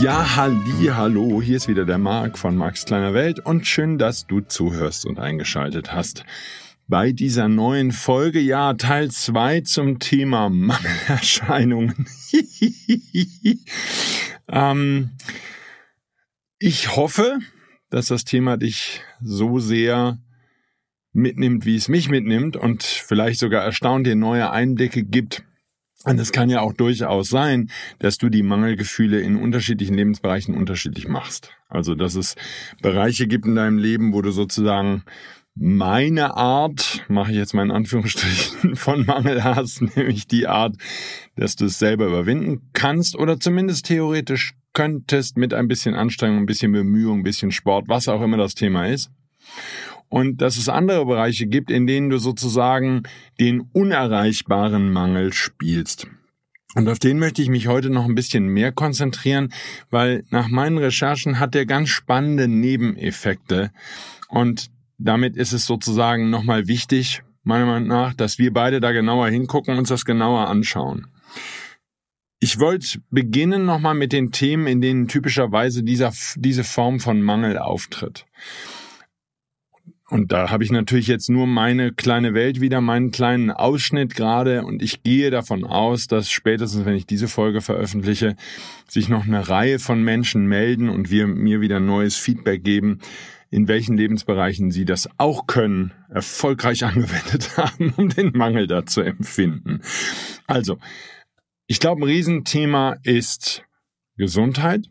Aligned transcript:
Ja, 0.00 0.36
halli, 0.36 0.90
hallo, 0.92 1.40
hier 1.40 1.56
ist 1.56 1.68
wieder 1.68 1.86
der 1.86 1.96
Marc 1.96 2.36
von 2.36 2.54
Max 2.54 2.84
Kleiner 2.84 3.14
Welt 3.14 3.40
und 3.40 3.66
schön, 3.66 3.96
dass 3.96 4.26
du 4.26 4.40
zuhörst 4.40 5.06
und 5.06 5.18
eingeschaltet 5.18 5.92
hast. 5.94 6.24
Bei 6.86 7.12
dieser 7.12 7.48
neuen 7.48 7.92
Folge, 7.92 8.38
ja, 8.38 8.74
Teil 8.74 9.10
2 9.10 9.62
zum 9.62 9.98
Thema 9.98 10.50
Mangelerscheinungen. 10.50 12.06
ähm, 14.48 15.10
ich 16.58 16.94
hoffe, 16.94 17.38
dass 17.88 18.06
das 18.06 18.24
Thema 18.24 18.58
dich 18.58 19.00
so 19.22 19.60
sehr 19.60 20.18
mitnimmt, 21.12 21.64
wie 21.64 21.76
es 21.76 21.88
mich 21.88 22.10
mitnimmt 22.10 22.56
und 22.56 22.82
vielleicht 22.82 23.38
sogar 23.40 23.64
erstaunt 23.64 24.06
dir 24.06 24.14
neue 24.14 24.50
Einblicke 24.50 25.04
gibt 25.04 25.42
und 26.06 26.20
es 26.20 26.30
kann 26.30 26.48
ja 26.48 26.60
auch 26.60 26.72
durchaus 26.72 27.28
sein, 27.28 27.68
dass 27.98 28.16
du 28.16 28.28
die 28.28 28.44
Mangelgefühle 28.44 29.20
in 29.20 29.34
unterschiedlichen 29.34 29.96
Lebensbereichen 29.96 30.54
unterschiedlich 30.54 31.08
machst. 31.08 31.50
Also, 31.68 31.96
dass 31.96 32.14
es 32.14 32.36
Bereiche 32.80 33.26
gibt 33.26 33.44
in 33.44 33.56
deinem 33.56 33.78
Leben, 33.78 34.12
wo 34.12 34.22
du 34.22 34.30
sozusagen 34.30 35.02
meine 35.56 36.36
Art, 36.36 37.04
mache 37.08 37.32
ich 37.32 37.38
jetzt 37.38 37.54
in 37.54 37.72
Anführungsstrichen, 37.72 38.76
von 38.76 39.04
Mangel 39.04 39.42
hast, 39.42 39.82
nämlich 39.96 40.28
die 40.28 40.46
Art, 40.46 40.76
dass 41.34 41.56
du 41.56 41.64
es 41.64 41.80
selber 41.80 42.06
überwinden 42.06 42.70
kannst 42.72 43.16
oder 43.16 43.40
zumindest 43.40 43.86
theoretisch 43.86 44.54
könntest 44.74 45.36
mit 45.36 45.54
ein 45.54 45.66
bisschen 45.66 45.96
Anstrengung, 45.96 46.38
ein 46.38 46.46
bisschen 46.46 46.70
Bemühung, 46.70 47.20
ein 47.20 47.24
bisschen 47.24 47.50
Sport, 47.50 47.88
was 47.88 48.06
auch 48.06 48.22
immer 48.22 48.36
das 48.36 48.54
Thema 48.54 48.86
ist 48.86 49.10
und 50.08 50.40
dass 50.40 50.56
es 50.56 50.68
andere 50.68 51.04
Bereiche 51.06 51.46
gibt, 51.46 51.70
in 51.70 51.86
denen 51.86 52.10
du 52.10 52.18
sozusagen 52.18 53.02
den 53.40 53.68
unerreichbaren 53.72 54.92
Mangel 54.92 55.32
spielst. 55.32 56.06
Und 56.74 56.88
auf 56.88 56.98
den 56.98 57.18
möchte 57.18 57.40
ich 57.40 57.48
mich 57.48 57.68
heute 57.68 57.88
noch 57.88 58.04
ein 58.04 58.14
bisschen 58.14 58.48
mehr 58.48 58.70
konzentrieren, 58.70 59.52
weil 59.90 60.24
nach 60.30 60.48
meinen 60.48 60.76
Recherchen 60.76 61.40
hat 61.40 61.54
der 61.54 61.64
ganz 61.64 61.88
spannende 61.88 62.48
Nebeneffekte. 62.48 63.70
Und 64.28 64.70
damit 64.98 65.36
ist 65.36 65.52
es 65.52 65.64
sozusagen 65.64 66.28
nochmal 66.28 66.68
wichtig, 66.68 67.22
meiner 67.44 67.64
Meinung 67.64 67.88
nach, 67.88 68.12
dass 68.12 68.38
wir 68.38 68.52
beide 68.52 68.80
da 68.80 68.92
genauer 68.92 69.28
hingucken 69.28 69.72
und 69.72 69.78
uns 69.78 69.88
das 69.88 70.04
genauer 70.04 70.48
anschauen. 70.48 71.06
Ich 72.40 72.58
wollte 72.60 73.00
beginnen 73.10 73.64
nochmal 73.64 73.94
mit 73.94 74.12
den 74.12 74.30
Themen, 74.30 74.66
in 74.66 74.82
denen 74.82 75.08
typischerweise 75.08 75.82
dieser, 75.82 76.12
diese 76.36 76.64
Form 76.64 77.00
von 77.00 77.22
Mangel 77.22 77.56
auftritt. 77.56 78.26
Und 80.08 80.30
da 80.30 80.50
habe 80.50 80.62
ich 80.62 80.70
natürlich 80.70 81.08
jetzt 81.08 81.28
nur 81.28 81.48
meine 81.48 81.92
kleine 81.92 82.32
Welt 82.32 82.60
wieder, 82.60 82.80
meinen 82.80 83.10
kleinen 83.10 83.50
Ausschnitt 83.50 84.14
gerade. 84.14 84.62
Und 84.64 84.80
ich 84.80 85.02
gehe 85.02 85.30
davon 85.30 85.64
aus, 85.64 86.06
dass 86.06 86.30
spätestens, 86.30 86.84
wenn 86.84 86.94
ich 86.94 87.06
diese 87.06 87.26
Folge 87.26 87.60
veröffentliche, 87.60 88.36
sich 88.86 89.08
noch 89.08 89.26
eine 89.26 89.48
Reihe 89.48 89.80
von 89.80 90.02
Menschen 90.02 90.46
melden 90.46 90.90
und 90.90 91.10
wir 91.10 91.26
mir 91.26 91.60
wieder 91.60 91.80
neues 91.80 92.14
Feedback 92.14 92.62
geben, 92.62 93.00
in 93.50 93.66
welchen 93.66 93.96
Lebensbereichen 93.96 94.70
sie 94.70 94.84
das 94.84 95.08
auch 95.18 95.48
können, 95.48 95.92
erfolgreich 96.08 96.84
angewendet 96.84 97.56
haben, 97.56 97.92
um 97.96 98.08
den 98.08 98.30
Mangel 98.32 98.68
da 98.68 98.86
zu 98.86 99.00
empfinden. 99.00 99.80
Also, 100.46 100.78
ich 101.66 101.80
glaube, 101.80 102.02
ein 102.02 102.08
Riesenthema 102.08 102.96
ist 103.02 103.64
Gesundheit, 104.16 104.88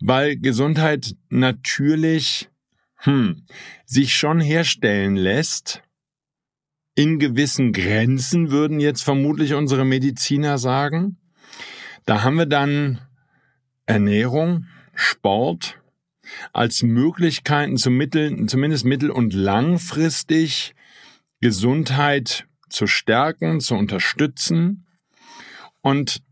weil 0.00 0.36
Gesundheit 0.36 1.16
natürlich 1.30 2.50
hm, 2.98 3.44
sich 3.84 4.14
schon 4.14 4.40
herstellen 4.40 5.16
lässt, 5.16 5.82
in 6.94 7.18
gewissen 7.18 7.72
Grenzen 7.72 8.50
würden 8.50 8.80
jetzt 8.80 9.02
vermutlich 9.02 9.52
unsere 9.54 9.84
Mediziner 9.84 10.56
sagen. 10.56 11.18
Da 12.06 12.22
haben 12.22 12.36
wir 12.36 12.46
dann 12.46 13.00
Ernährung, 13.84 14.66
Sport 14.94 15.78
als 16.52 16.82
Möglichkeiten 16.82 17.76
zu 17.76 17.90
mittel, 17.90 18.46
zumindest 18.46 18.84
mittel- 18.84 19.10
und 19.10 19.34
langfristig 19.34 20.74
Gesundheit 21.40 22.46
zu 22.68 22.86
stärken, 22.86 23.60
zu 23.60 23.74
unterstützen. 23.74 24.86
Und 25.82 26.22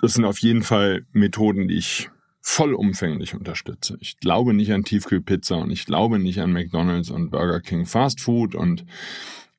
das 0.00 0.14
sind 0.14 0.24
auf 0.24 0.38
jeden 0.38 0.62
Fall 0.62 1.06
Methoden, 1.12 1.66
die 1.66 1.78
ich 1.78 2.10
vollumfänglich 2.40 3.34
unterstütze. 3.34 3.96
Ich 4.00 4.18
glaube 4.18 4.54
nicht 4.54 4.72
an 4.72 4.84
Tiefkühlpizza 4.84 5.56
und 5.56 5.70
ich 5.70 5.84
glaube 5.84 6.18
nicht 6.18 6.40
an 6.40 6.52
McDonald's 6.52 7.10
und 7.10 7.30
Burger 7.30 7.60
King 7.60 7.86
Fast 7.86 8.20
Food 8.20 8.54
und 8.54 8.84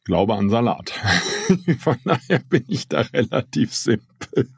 glaube 0.03 0.35
an 0.35 0.49
Salat. 0.49 0.89
Von 1.79 1.97
daher 2.03 2.39
bin 2.49 2.65
ich 2.67 2.87
da 2.87 3.01
relativ 3.01 3.73
simpel, 3.73 4.49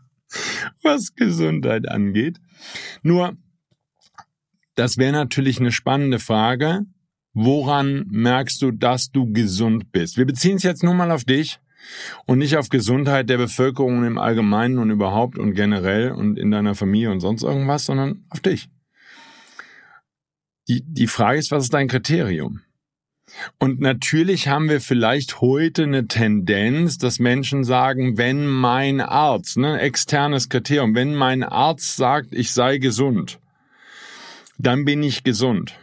was 0.82 1.16
Gesundheit 1.16 1.88
angeht. 1.90 2.40
Nur, 3.02 3.36
das 4.76 4.98
wäre 4.98 5.12
natürlich 5.12 5.60
eine 5.60 5.72
spannende 5.72 6.20
Frage. 6.20 6.86
Woran 7.34 8.06
merkst 8.10 8.62
du, 8.62 8.72
dass 8.72 9.10
du 9.10 9.32
gesund 9.32 9.92
bist? 9.92 10.18
Wir 10.18 10.26
beziehen 10.26 10.58
es 10.58 10.64
jetzt 10.64 10.84
nur 10.84 10.94
mal 10.94 11.12
auf 11.12 11.24
dich 11.24 11.60
und 12.26 12.40
nicht 12.40 12.58
auf 12.58 12.70
Gesundheit 12.70 13.30
der 13.30 13.38
Bevölkerung 13.38 14.06
im 14.06 14.18
Allgemeinen 14.18 14.80
und 14.80 14.90
überhaupt 14.90 15.38
und 15.38 15.54
generell 15.54 16.12
und 16.12 16.38
in 16.38 16.52
deiner 16.52 16.76
Familie 16.76 17.12
und 17.12 17.20
sonst 17.20 17.44
irgendwas, 17.44 17.86
sondern 17.86 18.26
auf 18.30 18.40
dich. 18.40 18.70
Die, 20.68 20.84
die 20.86 21.08
Frage 21.08 21.40
ist, 21.40 21.52
was 21.52 21.66
ist 21.66 21.74
dein 21.74 21.88
Kriterium? 21.88 22.62
Und 23.58 23.80
natürlich 23.80 24.48
haben 24.48 24.70
wir 24.70 24.80
vielleicht 24.80 25.42
heute 25.42 25.84
eine 25.84 26.08
Tendenz, 26.08 26.98
dass 26.98 27.20
Menschen 27.20 27.64
sagen, 27.64 28.18
wenn 28.18 28.46
mein 28.46 29.02
Arzt, 29.02 29.58
ne, 29.58 29.80
externes 29.80 30.50
Kriterium, 30.50 30.94
wenn 30.94 31.16
mein 31.16 31.44
Arzt 31.44 31.96
sagt, 31.96 32.34
ich 32.34 32.52
sei 32.52 32.78
gesund, 32.78 33.40
dann 34.58 34.86
bin 34.86 35.04
ich 35.04 35.24
gesund. 35.24 35.76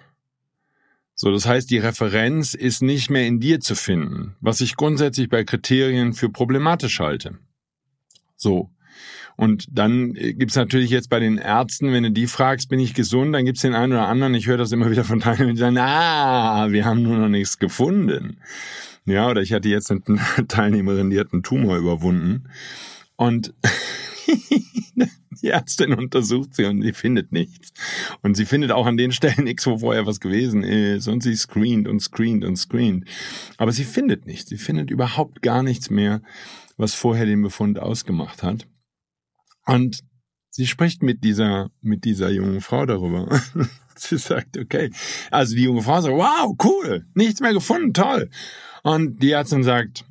So, 1.22 1.30
das 1.30 1.44
heißt, 1.44 1.70
die 1.70 1.76
Referenz 1.76 2.54
ist 2.54 2.80
nicht 2.80 3.10
mehr 3.10 3.26
in 3.26 3.40
dir 3.40 3.60
zu 3.60 3.74
finden, 3.74 4.36
was 4.40 4.62
ich 4.62 4.74
grundsätzlich 4.74 5.28
bei 5.28 5.44
Kriterien 5.44 6.14
für 6.14 6.30
problematisch 6.30 6.98
halte. 6.98 7.36
So. 8.36 8.70
Und 9.36 9.66
dann 9.70 10.14
äh, 10.16 10.32
gibt's 10.32 10.56
natürlich 10.56 10.88
jetzt 10.88 11.10
bei 11.10 11.20
den 11.20 11.36
Ärzten, 11.36 11.92
wenn 11.92 12.04
du 12.04 12.10
die 12.10 12.26
fragst, 12.26 12.70
bin 12.70 12.80
ich 12.80 12.94
gesund, 12.94 13.34
dann 13.34 13.44
gibt's 13.44 13.60
den 13.60 13.74
einen 13.74 13.92
oder 13.92 14.08
anderen, 14.08 14.32
ich 14.32 14.46
höre 14.46 14.56
das 14.56 14.72
immer 14.72 14.90
wieder 14.90 15.04
von 15.04 15.20
Teilnehmern, 15.20 15.56
die 15.56 15.60
sagen, 15.60 15.76
ah, 15.76 16.70
wir 16.70 16.86
haben 16.86 17.02
nur 17.02 17.18
noch 17.18 17.28
nichts 17.28 17.58
gefunden. 17.58 18.38
Ja, 19.04 19.28
oder 19.28 19.42
ich 19.42 19.52
hatte 19.52 19.68
jetzt 19.68 19.90
eine 19.90 20.00
Teilnehmerin, 20.48 21.10
die 21.10 21.20
hat 21.20 21.34
einen 21.34 21.42
Tumor 21.42 21.76
überwunden. 21.76 22.48
Und 23.16 23.52
die 25.42 25.48
Ärztin 25.48 25.94
untersucht 25.94 26.54
sie 26.54 26.64
und 26.64 26.82
sie 26.82 26.92
findet 26.92 27.32
nichts. 27.32 27.72
Und 28.22 28.36
sie 28.36 28.44
findet 28.44 28.72
auch 28.72 28.86
an 28.86 28.96
den 28.96 29.12
Stellen 29.12 29.44
nichts, 29.44 29.66
wo 29.66 29.78
vorher 29.78 30.06
was 30.06 30.20
gewesen 30.20 30.62
ist. 30.62 31.08
Und 31.08 31.22
sie 31.22 31.34
screent 31.34 31.88
und 31.88 32.00
screent 32.00 32.44
und 32.44 32.56
screent. 32.56 33.06
Aber 33.56 33.72
sie 33.72 33.84
findet 33.84 34.26
nichts. 34.26 34.50
Sie 34.50 34.58
findet 34.58 34.90
überhaupt 34.90 35.42
gar 35.42 35.62
nichts 35.62 35.90
mehr, 35.90 36.22
was 36.76 36.94
vorher 36.94 37.26
den 37.26 37.42
Befund 37.42 37.78
ausgemacht 37.78 38.42
hat. 38.42 38.66
Und 39.66 40.00
sie 40.50 40.66
spricht 40.66 41.02
mit 41.02 41.24
dieser, 41.24 41.70
mit 41.80 42.04
dieser 42.04 42.30
jungen 42.30 42.60
Frau 42.60 42.86
darüber. 42.86 43.40
sie 43.96 44.18
sagt, 44.18 44.58
okay. 44.58 44.90
Also 45.30 45.54
die 45.54 45.64
junge 45.64 45.82
Frau 45.82 46.00
sagt, 46.00 46.14
wow, 46.14 46.54
cool, 46.64 47.06
nichts 47.14 47.40
mehr 47.40 47.52
gefunden, 47.52 47.94
toll. 47.94 48.30
Und 48.82 49.22
die 49.22 49.32
Ärztin 49.32 49.62
sagt, 49.62 50.04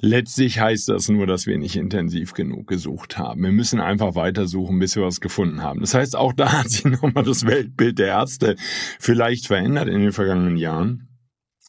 letztlich 0.00 0.58
heißt 0.58 0.88
das 0.88 1.08
nur, 1.08 1.26
dass 1.26 1.46
wir 1.46 1.56
nicht 1.56 1.76
intensiv 1.76 2.32
genug 2.32 2.66
gesucht 2.66 3.16
haben. 3.16 3.42
Wir 3.42 3.52
müssen 3.52 3.80
einfach 3.80 4.16
weitersuchen, 4.16 4.78
bis 4.80 4.96
wir 4.96 5.04
was 5.04 5.20
gefunden 5.20 5.62
haben. 5.62 5.80
Das 5.80 5.94
heißt, 5.94 6.16
auch 6.16 6.32
da 6.32 6.52
hat 6.60 6.70
sich 6.70 6.84
nochmal 6.84 7.24
das 7.24 7.46
Weltbild 7.46 7.98
der 7.98 8.08
Ärzte 8.08 8.56
vielleicht 8.98 9.46
verändert 9.46 9.88
in 9.88 10.00
den 10.00 10.12
vergangenen 10.12 10.56
Jahren. 10.56 11.08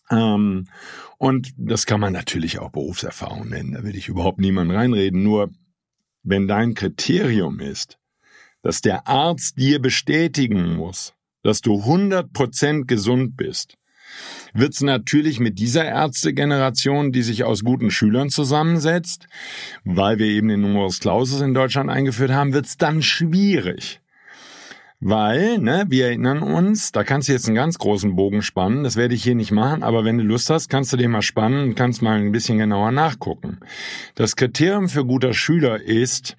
Ähm, 0.09 0.67
und 1.17 1.53
das 1.57 1.85
kann 1.85 1.99
man 1.99 2.13
natürlich 2.13 2.59
auch 2.59 2.71
Berufserfahrung 2.71 3.49
nennen. 3.49 3.73
Da 3.73 3.83
will 3.83 3.95
ich 3.95 4.07
überhaupt 4.07 4.39
niemand 4.39 4.71
reinreden. 4.71 5.23
Nur 5.23 5.51
wenn 6.23 6.47
dein 6.47 6.73
Kriterium 6.73 7.59
ist, 7.59 7.99
dass 8.63 8.81
der 8.81 9.07
Arzt 9.07 9.59
dir 9.59 9.79
bestätigen 9.79 10.75
muss, 10.75 11.13
dass 11.43 11.61
du 11.61 11.75
100% 11.75 12.85
gesund 12.85 13.37
bist, 13.37 13.77
wird 14.55 14.73
es 14.73 14.81
natürlich 14.81 15.39
mit 15.39 15.59
dieser 15.59 15.85
Ärztegeneration, 15.85 17.11
die 17.11 17.21
sich 17.21 17.43
aus 17.43 17.63
guten 17.63 17.91
Schülern 17.91 18.29
zusammensetzt, 18.29 19.27
weil 19.83 20.17
wir 20.17 20.27
eben 20.27 20.47
den 20.47 20.61
Numerus 20.61 20.99
Clausus 20.99 21.41
in 21.41 21.53
Deutschland 21.53 21.89
eingeführt 21.89 22.31
haben, 22.31 22.53
wird 22.53 22.65
es 22.65 22.77
dann 22.77 23.01
schwierig. 23.01 24.01
Weil, 25.01 25.59
ne, 25.59 25.85
wir 25.89 26.05
erinnern 26.05 26.41
uns, 26.41 26.93
da 26.93 27.03
kannst 27.03 27.27
du 27.27 27.33
jetzt 27.33 27.47
einen 27.47 27.55
ganz 27.55 27.77
großen 27.77 28.15
Bogen 28.15 28.41
spannen, 28.41 28.85
das 28.85 28.95
werde 28.95 29.13
ich 29.13 29.23
hier 29.23 29.35
nicht 29.35 29.51
machen, 29.51 29.83
aber 29.83 30.05
wenn 30.05 30.17
du 30.17 30.23
Lust 30.23 30.49
hast, 30.49 30.69
kannst 30.69 30.93
du 30.93 30.97
den 30.97 31.11
mal 31.11 31.21
spannen 31.21 31.63
und 31.63 31.75
kannst 31.75 32.01
mal 32.01 32.17
ein 32.17 32.31
bisschen 32.31 32.57
genauer 32.57 32.91
nachgucken. 32.91 33.59
Das 34.15 34.37
Kriterium 34.37 34.87
für 34.87 35.05
guter 35.05 35.33
Schüler 35.33 35.81
ist, 35.81 36.37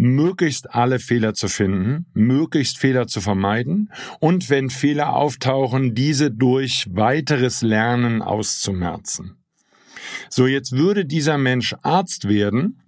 möglichst 0.00 0.74
alle 0.74 0.98
Fehler 0.98 1.34
zu 1.34 1.48
finden, 1.48 2.06
möglichst 2.14 2.78
Fehler 2.78 3.06
zu 3.06 3.20
vermeiden 3.20 3.92
und 4.18 4.48
wenn 4.48 4.70
Fehler 4.70 5.14
auftauchen, 5.14 5.94
diese 5.94 6.30
durch 6.30 6.86
weiteres 6.90 7.60
Lernen 7.60 8.22
auszumerzen. 8.22 9.36
So, 10.30 10.46
jetzt 10.46 10.72
würde 10.72 11.04
dieser 11.04 11.36
Mensch 11.36 11.74
Arzt 11.82 12.28
werden, 12.28 12.80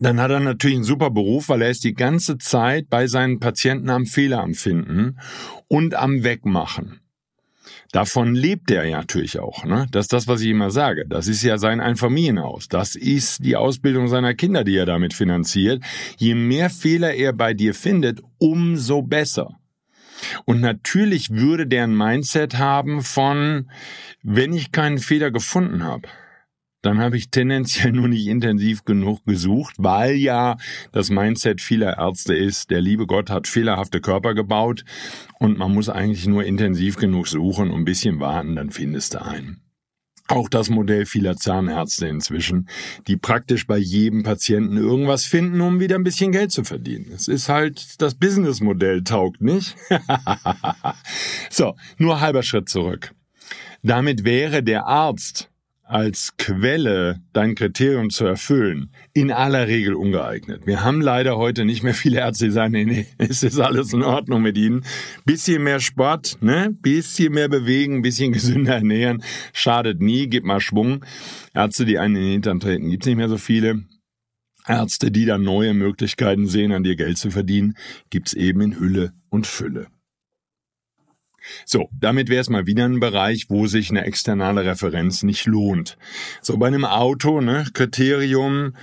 dann 0.00 0.18
hat 0.18 0.30
er 0.30 0.40
natürlich 0.40 0.76
einen 0.76 0.84
super 0.84 1.10
Beruf, 1.10 1.50
weil 1.50 1.60
er 1.60 1.70
ist 1.70 1.84
die 1.84 1.94
ganze 1.94 2.38
Zeit 2.38 2.88
bei 2.88 3.06
seinen 3.06 3.38
Patienten 3.38 3.90
am 3.90 4.06
Fehler 4.06 4.42
am 4.42 4.54
Finden 4.54 5.18
und 5.68 5.94
am 5.94 6.24
Wegmachen. 6.24 7.03
Davon 7.94 8.34
lebt 8.34 8.72
er 8.72 8.84
ja 8.84 8.98
natürlich 8.98 9.38
auch. 9.38 9.64
Ne? 9.64 9.86
Das 9.92 10.06
ist 10.06 10.12
das, 10.12 10.26
was 10.26 10.40
ich 10.40 10.48
immer 10.48 10.72
sage. 10.72 11.06
Das 11.06 11.28
ist 11.28 11.44
ja 11.44 11.58
sein 11.58 11.80
Einfamilienhaus. 11.80 12.66
Das 12.66 12.96
ist 12.96 13.44
die 13.44 13.54
Ausbildung 13.54 14.08
seiner 14.08 14.34
Kinder, 14.34 14.64
die 14.64 14.76
er 14.76 14.84
damit 14.84 15.14
finanziert. 15.14 15.80
Je 16.16 16.34
mehr 16.34 16.70
Fehler 16.70 17.14
er 17.14 17.32
bei 17.32 17.54
dir 17.54 17.72
findet, 17.72 18.20
umso 18.38 19.00
besser. 19.02 19.60
Und 20.44 20.60
natürlich 20.60 21.30
würde 21.30 21.68
der 21.68 21.84
ein 21.84 21.96
Mindset 21.96 22.58
haben 22.58 23.00
von, 23.00 23.70
wenn 24.24 24.52
ich 24.52 24.72
keinen 24.72 24.98
Fehler 24.98 25.30
gefunden 25.30 25.84
habe, 25.84 26.08
dann 26.84 26.98
habe 26.98 27.16
ich 27.16 27.30
tendenziell 27.30 27.92
nur 27.92 28.08
nicht 28.08 28.26
intensiv 28.26 28.84
genug 28.84 29.24
gesucht, 29.24 29.74
weil 29.78 30.16
ja 30.16 30.56
das 30.92 31.10
Mindset 31.10 31.60
vieler 31.60 31.98
Ärzte 31.98 32.34
ist, 32.34 32.70
der 32.70 32.80
liebe 32.80 33.06
Gott 33.06 33.30
hat 33.30 33.48
fehlerhafte 33.48 34.00
Körper 34.00 34.34
gebaut 34.34 34.84
und 35.38 35.56
man 35.56 35.72
muss 35.72 35.88
eigentlich 35.88 36.26
nur 36.26 36.44
intensiv 36.44 36.96
genug 36.96 37.28
suchen 37.28 37.70
und 37.70 37.80
ein 37.80 37.84
bisschen 37.84 38.20
warten, 38.20 38.56
dann 38.56 38.70
findest 38.70 39.14
du 39.14 39.22
einen. 39.24 39.60
Auch 40.28 40.48
das 40.48 40.70
Modell 40.70 41.04
vieler 41.04 41.36
Zahnärzte 41.36 42.06
inzwischen, 42.06 42.68
die 43.06 43.18
praktisch 43.18 43.66
bei 43.66 43.76
jedem 43.76 44.22
Patienten 44.22 44.78
irgendwas 44.78 45.26
finden, 45.26 45.60
um 45.60 45.80
wieder 45.80 45.96
ein 45.96 46.04
bisschen 46.04 46.32
Geld 46.32 46.50
zu 46.50 46.64
verdienen. 46.64 47.12
Es 47.14 47.28
ist 47.28 47.50
halt 47.50 48.00
das 48.00 48.14
Businessmodell 48.14 49.04
taugt 49.04 49.42
nicht. 49.42 49.76
so, 51.50 51.76
nur 51.98 52.20
halber 52.20 52.42
Schritt 52.42 52.70
zurück. 52.70 53.14
Damit 53.82 54.24
wäre 54.24 54.62
der 54.62 54.86
Arzt 54.86 55.50
als 55.84 56.36
Quelle 56.38 57.20
dein 57.32 57.54
Kriterium 57.54 58.10
zu 58.10 58.24
erfüllen, 58.24 58.90
in 59.12 59.30
aller 59.30 59.68
Regel 59.68 59.94
ungeeignet. 59.94 60.66
Wir 60.66 60.82
haben 60.82 61.00
leider 61.00 61.36
heute 61.36 61.64
nicht 61.64 61.82
mehr 61.82 61.94
viele 61.94 62.20
Ärzte, 62.20 62.46
die 62.46 62.50
sagen, 62.50 62.72
nee, 62.72 62.84
nee, 62.84 63.06
es 63.18 63.42
ist 63.42 63.60
alles 63.60 63.92
in 63.92 64.02
Ordnung 64.02 64.42
mit 64.42 64.56
ihnen. 64.56 64.84
Bisschen 65.24 65.62
mehr 65.62 65.80
Sport, 65.80 66.38
ne? 66.40 66.74
Bisschen 66.80 67.34
mehr 67.34 67.48
bewegen, 67.48 68.02
bisschen 68.02 68.32
gesünder 68.34 68.76
ernähren, 68.76 69.22
schadet 69.52 70.00
nie, 70.00 70.26
gib 70.28 70.44
mal 70.44 70.60
Schwung. 70.60 71.04
Ärzte, 71.52 71.84
die 71.84 71.98
einen 71.98 72.16
in 72.16 72.22
den 72.22 72.32
Hintern 72.32 72.60
treten, 72.60 72.90
gibt's 72.90 73.06
nicht 73.06 73.16
mehr 73.16 73.28
so 73.28 73.38
viele. 73.38 73.84
Ärzte, 74.66 75.10
die 75.10 75.26
da 75.26 75.36
neue 75.36 75.74
Möglichkeiten 75.74 76.46
sehen, 76.46 76.72
an 76.72 76.84
dir 76.84 76.96
Geld 76.96 77.18
zu 77.18 77.30
verdienen, 77.30 77.76
gibt's 78.08 78.32
eben 78.32 78.62
in 78.62 78.78
Hülle 78.78 79.12
und 79.28 79.46
Fülle. 79.46 79.88
So, 81.64 81.88
damit 81.92 82.28
wäre 82.28 82.40
es 82.40 82.50
mal 82.50 82.66
wieder 82.66 82.84
ein 82.84 83.00
Bereich, 83.00 83.46
wo 83.48 83.66
sich 83.66 83.90
eine 83.90 84.04
externe 84.04 84.64
Referenz 84.64 85.22
nicht 85.22 85.46
lohnt. 85.46 85.96
So, 86.42 86.56
bei 86.56 86.66
einem 86.66 86.84
Auto, 86.84 87.40
ne, 87.40 87.66
Kriterium, 87.72 88.74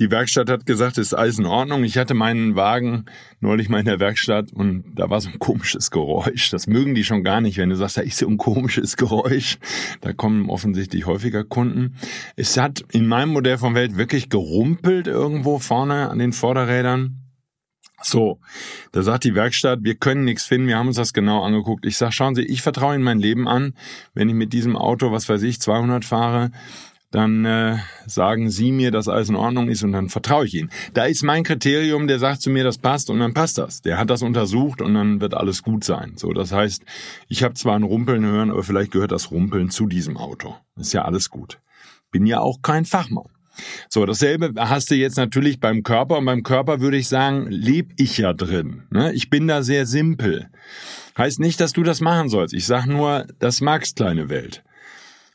die 0.00 0.10
Werkstatt 0.10 0.48
hat 0.48 0.64
gesagt, 0.64 0.96
ist 0.96 1.12
alles 1.12 1.38
in 1.38 1.44
Ordnung. 1.44 1.84
Ich 1.84 1.98
hatte 1.98 2.14
meinen 2.14 2.56
Wagen 2.56 3.04
neulich 3.40 3.68
mal 3.68 3.80
in 3.80 3.84
der 3.84 4.00
Werkstatt 4.00 4.50
und 4.50 4.82
da 4.94 5.10
war 5.10 5.20
so 5.20 5.28
ein 5.28 5.38
komisches 5.38 5.90
Geräusch. 5.90 6.48
Das 6.48 6.66
mögen 6.66 6.94
die 6.94 7.04
schon 7.04 7.22
gar 7.22 7.42
nicht, 7.42 7.58
wenn 7.58 7.68
du 7.68 7.76
sagst, 7.76 7.98
da 7.98 8.00
ist 8.00 8.16
so 8.16 8.26
ein 8.26 8.38
komisches 8.38 8.96
Geräusch. 8.96 9.58
Da 10.00 10.14
kommen 10.14 10.48
offensichtlich 10.48 11.04
häufiger 11.04 11.44
Kunden. 11.44 11.96
Es 12.34 12.56
hat 12.56 12.82
in 12.92 13.08
meinem 13.08 13.34
Modell 13.34 13.58
von 13.58 13.74
Welt 13.74 13.98
wirklich 13.98 14.30
gerumpelt 14.30 15.06
irgendwo 15.06 15.58
vorne 15.58 16.08
an 16.08 16.18
den 16.18 16.32
Vorderrädern. 16.32 17.19
So, 18.02 18.38
da 18.92 19.02
sagt 19.02 19.24
die 19.24 19.34
Werkstatt, 19.34 19.80
wir 19.82 19.94
können 19.94 20.24
nichts 20.24 20.44
finden, 20.44 20.68
wir 20.68 20.78
haben 20.78 20.88
uns 20.88 20.96
das 20.96 21.12
genau 21.12 21.42
angeguckt. 21.42 21.84
Ich 21.84 21.96
sag, 21.96 22.12
schauen 22.12 22.34
Sie, 22.34 22.42
ich 22.42 22.62
vertraue 22.62 22.94
Ihnen 22.94 23.04
mein 23.04 23.18
Leben 23.18 23.46
an. 23.46 23.74
Wenn 24.14 24.28
ich 24.28 24.34
mit 24.34 24.52
diesem 24.52 24.76
Auto, 24.76 25.12
was 25.12 25.28
weiß 25.28 25.42
ich, 25.42 25.60
200 25.60 26.04
fahre, 26.04 26.50
dann 27.10 27.44
äh, 27.44 27.78
sagen 28.06 28.50
Sie 28.50 28.70
mir, 28.70 28.90
dass 28.90 29.08
alles 29.08 29.28
in 29.28 29.36
Ordnung 29.36 29.68
ist 29.68 29.82
und 29.82 29.92
dann 29.92 30.08
vertraue 30.08 30.46
ich 30.46 30.54
Ihnen. 30.54 30.70
Da 30.94 31.04
ist 31.04 31.22
mein 31.22 31.42
Kriterium, 31.42 32.06
der 32.06 32.18
sagt 32.18 32.40
zu 32.40 32.50
mir, 32.50 32.64
das 32.64 32.78
passt 32.78 33.10
und 33.10 33.18
dann 33.18 33.34
passt 33.34 33.58
das. 33.58 33.82
Der 33.82 33.98
hat 33.98 34.10
das 34.10 34.22
untersucht 34.22 34.80
und 34.80 34.94
dann 34.94 35.20
wird 35.20 35.34
alles 35.34 35.62
gut 35.62 35.82
sein. 35.82 36.12
So, 36.16 36.32
das 36.32 36.52
heißt, 36.52 36.84
ich 37.28 37.42
habe 37.42 37.54
zwar 37.54 37.74
ein 37.74 37.82
Rumpeln 37.82 38.24
hören, 38.24 38.50
aber 38.50 38.62
vielleicht 38.62 38.92
gehört 38.92 39.12
das 39.12 39.30
Rumpeln 39.30 39.70
zu 39.70 39.86
diesem 39.86 40.16
Auto. 40.16 40.56
Ist 40.76 40.92
ja 40.92 41.04
alles 41.04 41.30
gut. 41.30 41.58
Bin 42.12 42.26
ja 42.26 42.40
auch 42.40 42.62
kein 42.62 42.84
Fachmann. 42.84 43.26
So, 43.88 44.06
dasselbe 44.06 44.52
hast 44.56 44.90
du 44.90 44.94
jetzt 44.94 45.16
natürlich 45.16 45.60
beim 45.60 45.82
Körper 45.82 46.18
und 46.18 46.24
beim 46.24 46.42
Körper 46.42 46.80
würde 46.80 46.96
ich 46.96 47.08
sagen, 47.08 47.46
leb 47.50 47.92
ich 47.96 48.18
ja 48.18 48.32
drin. 48.32 48.84
Ne? 48.90 49.12
Ich 49.12 49.30
bin 49.30 49.48
da 49.48 49.62
sehr 49.62 49.86
simpel. 49.86 50.48
Heißt 51.18 51.40
nicht, 51.40 51.60
dass 51.60 51.72
du 51.72 51.82
das 51.82 52.00
machen 52.00 52.28
sollst. 52.28 52.54
Ich 52.54 52.66
sag 52.66 52.86
nur, 52.86 53.26
das 53.38 53.60
magst 53.60 53.96
kleine 53.96 54.28
Welt. 54.28 54.62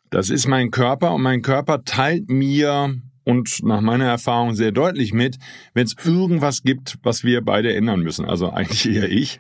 Das 0.10 0.30
ist 0.30 0.48
mein 0.48 0.72
Körper 0.72 1.14
und 1.14 1.22
mein 1.22 1.42
Körper 1.42 1.84
teilt 1.84 2.30
mir 2.30 2.96
und 3.24 3.64
nach 3.64 3.82
meiner 3.82 4.06
Erfahrung 4.06 4.54
sehr 4.54 4.72
deutlich 4.72 5.14
mit, 5.14 5.38
wenn 5.74 5.86
es 5.86 5.96
irgendwas 6.06 6.64
gibt, 6.64 6.98
was 7.04 7.24
wir 7.24 7.42
beide 7.42 7.76
ändern 7.76 8.02
müssen. 8.02 8.26
Also 8.26 8.52
eigentlich 8.52 8.88
eher 8.96 9.10
ich. 9.12 9.40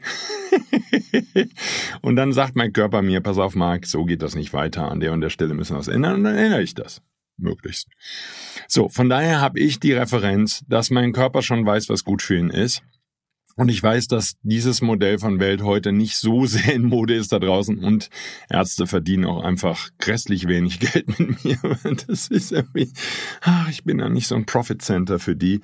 und 2.01 2.15
dann 2.15 2.33
sagt 2.33 2.55
mein 2.55 2.73
Körper 2.73 3.01
mir, 3.01 3.21
pass 3.21 3.37
auf, 3.37 3.55
Marc, 3.55 3.85
so 3.85 4.03
geht 4.05 4.21
das 4.21 4.35
nicht 4.35 4.53
weiter. 4.53 4.91
An 4.91 4.99
der 4.99 5.13
und 5.13 5.21
der 5.21 5.29
Stelle 5.29 5.53
müssen 5.53 5.75
wir 5.75 5.79
was 5.79 5.87
ändern 5.87 6.15
und 6.15 6.23
dann 6.25 6.35
ändere 6.35 6.61
ich 6.61 6.73
das 6.73 7.01
möglichst. 7.37 7.87
So, 8.67 8.89
von 8.89 9.09
daher 9.09 9.41
habe 9.41 9.59
ich 9.59 9.79
die 9.79 9.93
Referenz, 9.93 10.63
dass 10.67 10.89
mein 10.89 11.13
Körper 11.13 11.41
schon 11.41 11.65
weiß, 11.65 11.89
was 11.89 12.03
gut 12.03 12.21
für 12.21 12.37
ihn 12.37 12.49
ist. 12.49 12.83
Und 13.57 13.69
ich 13.69 13.81
weiß, 13.81 14.07
dass 14.07 14.35
dieses 14.43 14.81
Modell 14.81 15.17
von 15.17 15.39
Welt 15.39 15.61
heute 15.61 15.93
nicht 15.93 16.17
so 16.17 16.45
sehr 16.45 16.73
in 16.73 16.83
Mode 16.83 17.15
ist 17.15 17.31
da 17.31 17.39
draußen 17.39 17.79
und 17.79 18.09
Ärzte 18.49 18.85
verdienen 18.85 19.25
auch 19.25 19.43
einfach 19.43 19.89
grässlich 19.97 20.47
wenig 20.47 20.79
Geld 20.79 21.19
mit 21.19 21.43
mir. 21.43 21.57
Das 22.07 22.27
ist 22.27 22.51
irgendwie, 22.51 22.91
ach, 23.41 23.69
ich 23.69 23.83
bin 23.83 23.97
da 23.97 24.09
nicht 24.09 24.27
so 24.27 24.35
ein 24.35 24.45
Profit 24.45 24.81
Center 24.81 25.19
für 25.19 25.35
die. 25.35 25.61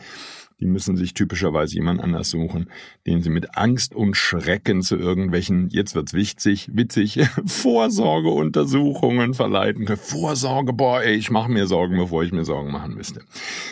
Die 0.62 0.68
müssen 0.68 0.96
sich 0.96 1.14
typischerweise 1.14 1.76
jemand 1.76 2.02
anders 2.02 2.30
suchen, 2.30 2.68
den 3.08 3.22
sie 3.22 3.30
mit 3.30 3.58
Angst 3.58 3.96
und 3.96 4.16
Schrecken 4.16 4.84
zu 4.84 4.96
irgendwelchen, 4.96 5.70
jetzt 5.70 5.96
wird's 5.96 6.14
wichtig, 6.14 6.70
witzig, 6.72 7.20
Vorsorgeuntersuchungen 7.46 9.34
verleiten 9.34 9.86
können. 9.86 10.00
Vorsorge, 10.00 10.72
boah, 10.72 11.02
ey, 11.02 11.16
ich 11.16 11.32
mache 11.32 11.52
mir 11.52 11.66
Sorgen, 11.66 11.98
bevor 11.98 12.24
ich 12.24 12.32
mir 12.32 12.46
Sorgen 12.46 12.72
machen 12.72 12.94
müsste. 12.94 13.22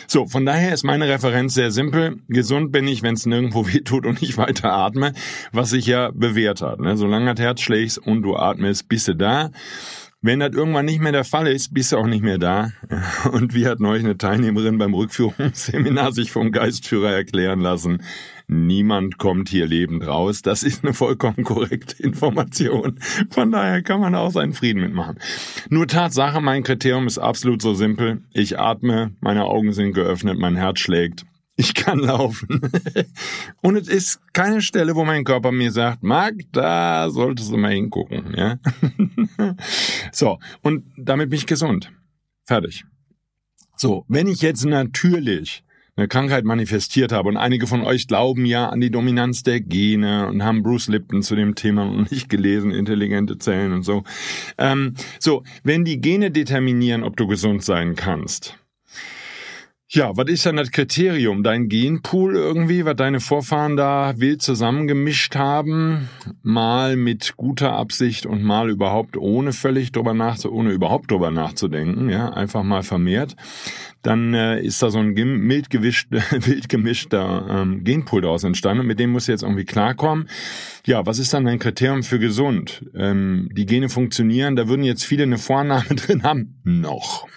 So, 0.08 0.26
von 0.26 0.44
daher 0.44 0.74
ist 0.74 0.82
meine 0.82 1.08
Referenz 1.08 1.54
sehr 1.54 1.70
simpel. 1.70 2.18
Gesund 2.28 2.72
bin 2.72 2.88
ich, 2.88 3.02
wenn 3.02 3.14
es 3.14 3.24
nirgendwo 3.24 3.66
weh 3.72 3.80
tut 3.80 4.04
und 4.04 4.20
ich 4.22 4.36
weiter 4.36 4.72
atme, 4.72 5.12
was 5.52 5.70
sich 5.70 5.86
ja 5.86 6.10
bewährt 6.12 6.60
hat. 6.60 6.80
Ne? 6.80 6.96
Solange 6.96 7.32
das 7.34 7.40
Herz 7.40 7.60
schlägt 7.60 7.98
und 7.98 8.22
du 8.22 8.36
atmest, 8.36 8.88
bist 8.88 9.08
du 9.08 9.14
da. 9.14 9.50
Wenn 10.22 10.40
das 10.40 10.52
irgendwann 10.52 10.84
nicht 10.84 11.00
mehr 11.00 11.12
der 11.12 11.24
Fall 11.24 11.46
ist, 11.46 11.72
bist 11.72 11.92
du 11.92 11.96
auch 11.96 12.06
nicht 12.06 12.22
mehr 12.22 12.36
da. 12.36 12.72
Und 13.32 13.54
wie 13.54 13.66
hat 13.66 13.80
neulich 13.80 14.04
eine 14.04 14.18
Teilnehmerin 14.18 14.76
beim 14.76 14.92
Rückführungsseminar 14.92 16.12
sich 16.12 16.30
vom 16.30 16.52
Geistführer 16.52 17.10
erklären 17.10 17.60
lassen, 17.60 18.02
niemand 18.46 19.16
kommt 19.16 19.48
hier 19.48 19.66
lebend 19.66 20.06
raus. 20.06 20.42
Das 20.42 20.62
ist 20.62 20.84
eine 20.84 20.92
vollkommen 20.92 21.42
korrekte 21.42 22.02
Information. 22.02 22.98
Von 23.30 23.50
daher 23.50 23.80
kann 23.80 24.00
man 24.00 24.14
auch 24.14 24.30
seinen 24.30 24.52
Frieden 24.52 24.82
mitmachen. 24.82 25.18
Nur 25.70 25.88
Tatsache, 25.88 26.42
mein 26.42 26.64
Kriterium 26.64 27.06
ist 27.06 27.16
absolut 27.16 27.62
so 27.62 27.72
simpel. 27.72 28.20
Ich 28.34 28.58
atme, 28.58 29.12
meine 29.20 29.44
Augen 29.44 29.72
sind 29.72 29.94
geöffnet, 29.94 30.38
mein 30.38 30.56
Herz 30.56 30.80
schlägt 30.80 31.24
ich 31.60 31.74
kann 31.74 31.98
laufen. 31.98 32.60
Und 33.62 33.76
es 33.76 33.88
ist 33.88 34.20
keine 34.32 34.62
Stelle, 34.62 34.96
wo 34.96 35.04
mein 35.04 35.24
Körper 35.24 35.52
mir 35.52 35.70
sagt, 35.70 36.02
Marc, 36.02 36.34
da 36.52 37.10
solltest 37.10 37.52
du 37.52 37.58
mal 37.58 37.72
hingucken. 37.72 38.34
Ja? 38.34 38.58
so, 40.12 40.38
und 40.62 40.84
damit 40.96 41.30
bin 41.30 41.38
ich 41.38 41.46
gesund. 41.46 41.92
Fertig. 42.44 42.84
So, 43.76 44.04
wenn 44.08 44.26
ich 44.26 44.40
jetzt 44.40 44.64
natürlich 44.64 45.62
eine 45.96 46.08
Krankheit 46.08 46.44
manifestiert 46.44 47.12
habe. 47.12 47.28
Und 47.28 47.36
einige 47.36 47.66
von 47.66 47.82
euch 47.82 48.06
glauben 48.08 48.46
ja 48.46 48.70
an 48.70 48.80
die 48.80 48.90
Dominanz 48.90 49.42
der 49.42 49.60
Gene 49.60 50.28
und 50.28 50.42
haben 50.42 50.62
Bruce 50.62 50.88
Lipton 50.88 51.22
zu 51.22 51.36
dem 51.36 51.54
Thema 51.54 51.84
noch 51.84 52.10
nicht 52.10 52.30
gelesen, 52.30 52.70
intelligente 52.70 53.36
Zellen 53.36 53.72
und 53.72 53.82
so. 53.82 54.04
Ähm, 54.56 54.94
so, 55.18 55.42
wenn 55.62 55.84
die 55.84 56.00
Gene 56.00 56.30
determinieren, 56.30 57.02
ob 57.02 57.16
du 57.16 57.26
gesund 57.26 57.62
sein 57.62 57.96
kannst, 57.96 58.56
ja, 59.92 60.16
was 60.16 60.28
ist 60.28 60.46
denn 60.46 60.54
das 60.54 60.70
Kriterium? 60.70 61.42
Dein 61.42 61.68
Genpool 61.68 62.36
irgendwie, 62.36 62.84
was 62.84 62.94
deine 62.94 63.18
Vorfahren 63.18 63.76
da 63.76 64.14
wild 64.18 64.40
zusammengemischt 64.40 65.34
haben, 65.34 66.08
mal 66.42 66.94
mit 66.94 67.34
guter 67.36 67.72
Absicht 67.72 68.24
und 68.24 68.44
mal 68.44 68.70
überhaupt 68.70 69.16
ohne 69.16 69.52
völlig 69.52 69.90
drüber 69.90 70.14
nachzudenken, 70.14 70.60
ohne 70.60 70.70
überhaupt 70.70 71.10
drüber 71.10 71.32
nachzudenken, 71.32 72.08
ja, 72.08 72.28
einfach 72.32 72.62
mal 72.62 72.84
vermehrt 72.84 73.34
dann 74.02 74.32
äh, 74.32 74.60
ist 74.62 74.82
da 74.82 74.90
so 74.90 74.98
ein 74.98 75.12
mild, 75.12 75.70
gewischt, 75.70 76.08
wild 76.10 76.68
gemischter 76.68 77.46
ähm, 77.50 77.84
Genpool 77.84 78.22
daraus 78.22 78.44
entstanden 78.44 78.80
und 78.80 78.86
mit 78.86 78.98
dem 78.98 79.10
muss 79.10 79.26
jetzt 79.26 79.42
irgendwie 79.42 79.64
klarkommen. 79.64 80.28
Ja, 80.86 81.04
was 81.04 81.18
ist 81.18 81.34
dann 81.34 81.44
dein 81.44 81.58
Kriterium 81.58 82.02
für 82.02 82.18
gesund? 82.18 82.84
Ähm, 82.94 83.50
die 83.52 83.66
Gene 83.66 83.90
funktionieren, 83.90 84.56
da 84.56 84.68
würden 84.68 84.84
jetzt 84.84 85.04
viele 85.04 85.24
eine 85.24 85.38
Vorname 85.38 85.84
drin 85.94 86.22
haben. 86.22 86.60
Noch. 86.64 87.26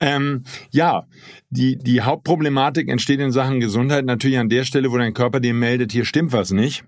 ähm, 0.00 0.44
ja, 0.70 1.06
die, 1.50 1.76
die 1.76 2.02
Hauptproblematik 2.02 2.88
entsteht 2.88 3.20
in 3.20 3.32
Sachen 3.32 3.60
Gesundheit 3.60 4.04
natürlich 4.04 4.38
an 4.38 4.48
der 4.48 4.64
Stelle, 4.64 4.90
wo 4.90 4.98
dein 4.98 5.14
Körper 5.14 5.40
dir 5.40 5.54
meldet, 5.54 5.92
hier 5.92 6.04
stimmt 6.04 6.32
was 6.32 6.50
nicht. 6.50 6.84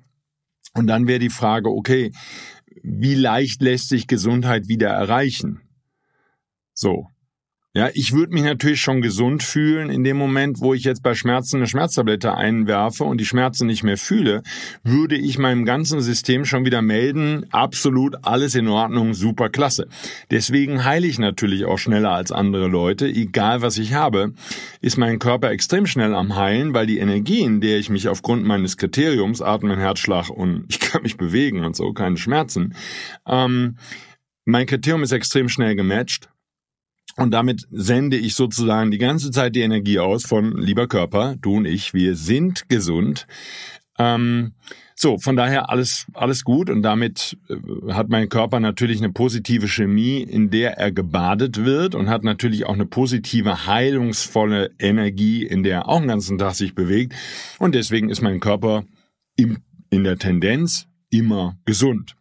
Und 0.75 0.87
dann 0.87 1.07
wäre 1.07 1.19
die 1.19 1.31
Frage, 1.31 1.71
okay, 1.71 2.13
wie 2.83 3.15
leicht 3.15 3.63
lässt 3.63 3.89
sich 3.89 4.07
Gesundheit 4.07 4.69
wieder 4.69 4.89
erreichen? 4.89 5.61
So, 6.73 7.09
ja, 7.77 7.91
ich 7.93 8.13
würde 8.13 8.33
mich 8.33 8.45
natürlich 8.45 8.81
schon 8.81 9.03
gesund 9.03 9.43
fühlen 9.43 9.91
in 9.91 10.05
dem 10.05 10.17
Moment, 10.17 10.61
wo 10.61 10.75
ich 10.75 10.85
jetzt 10.85 11.03
bei 11.03 11.17
Schmerzen 11.17 11.57
eine 11.57 11.67
Schmerztablette 11.67 12.33
einwerfe 12.37 13.03
und 13.03 13.19
die 13.19 13.27
Schmerzen 13.27 13.67
nicht 13.67 13.83
mehr 13.83 13.97
fühle, 13.97 14.45
würde 14.85 15.17
ich 15.17 15.39
meinem 15.39 15.65
ganzen 15.65 16.01
System 16.01 16.45
schon 16.45 16.65
wieder 16.65 16.83
melden, 16.83 17.47
absolut 17.51 18.15
alles 18.23 18.55
in 18.55 18.69
Ordnung, 18.69 19.13
super 19.13 19.49
klasse. 19.49 19.89
Deswegen 20.31 20.85
heile 20.85 21.09
ich 21.09 21.19
natürlich 21.19 21.65
auch 21.65 21.79
schneller 21.79 22.13
als 22.13 22.31
andere 22.31 22.69
Leute, 22.69 23.09
egal 23.09 23.61
was 23.61 23.77
ich 23.77 23.93
habe, 23.93 24.35
ist 24.81 24.97
mein 24.97 25.19
Körper 25.19 25.51
extrem 25.51 25.87
schnell 25.87 26.15
am 26.15 26.37
heilen, 26.37 26.75
weil 26.75 26.87
die 26.87 26.99
Energie, 26.99 27.41
in 27.41 27.61
der 27.61 27.81
ich 27.81 27.91
mich 27.91 28.09
aufgrund 28.09 28.45
meines 28.45 28.77
Kriteriums, 28.77 29.43
Atmen, 29.43 29.77
Herzschlag 29.77 30.31
und 30.31 30.67
ich 30.69 30.79
kann 30.79 31.03
mich 31.03 31.17
bewegen 31.17 31.65
und 31.65 31.75
so, 31.75 31.93
keine 31.93 32.19
Schmerzen, 32.19 32.77
ähm, 33.27 33.79
mein 34.45 34.67
Kriterium 34.67 35.03
ist 35.03 35.11
extrem 35.11 35.49
schnell 35.49 35.75
gematcht 35.75 36.29
und 37.17 37.31
damit 37.31 37.67
sende 37.71 38.17
ich 38.17 38.35
sozusagen 38.35 38.91
die 38.91 38.99
ganze 38.99 39.31
Zeit 39.31 39.55
die 39.55 39.61
Energie 39.61 39.99
aus 39.99 40.25
von 40.25 40.61
lieber 40.61 40.89
Körper, 40.89 41.37
du 41.41 41.57
und 41.57 41.65
ich, 41.65 41.95
wir 41.95 42.17
sind 42.17 42.69
gesund. 42.69 43.27
Ähm, 43.99 44.55
so, 44.97 45.19
von 45.19 45.37
daher 45.37 45.71
alles, 45.71 46.07
alles 46.15 46.45
gut 46.45 46.71
und 46.71 46.83
damit 46.83 47.37
äh, 47.49 47.93
hat 47.93 48.09
mein 48.09 48.29
Körper 48.29 48.59
natürlich 48.59 48.99
eine 48.99 49.13
positive 49.13 49.69
Chemie, 49.69 50.23
in 50.23 50.51
der 50.51 50.79
er 50.79 50.93
gebadet 50.93 51.65
wird 51.65 51.95
und 51.95 52.09
hat 52.09 52.25
natürlich 52.25 52.65
auch 52.67 52.75
eine 52.75 52.87
positive, 52.87 53.67
heilungsvolle 53.67 54.71
Energie, 54.79 55.45
in 55.45 55.63
der 55.63 55.75
er 55.79 55.89
auch 55.89 55.99
den 55.99 56.09
ganzen 56.09 56.39
Tag 56.39 56.55
sich 56.55 56.75
bewegt 56.75 57.15
und 57.59 57.75
deswegen 57.75 58.09
ist 58.09 58.23
mein 58.23 58.41
Körper 58.41 58.85
im, 59.37 59.59
in 59.91 60.05
der 60.05 60.17
Tendenz 60.17 60.87
immer 61.11 61.57
gesund. 61.65 62.17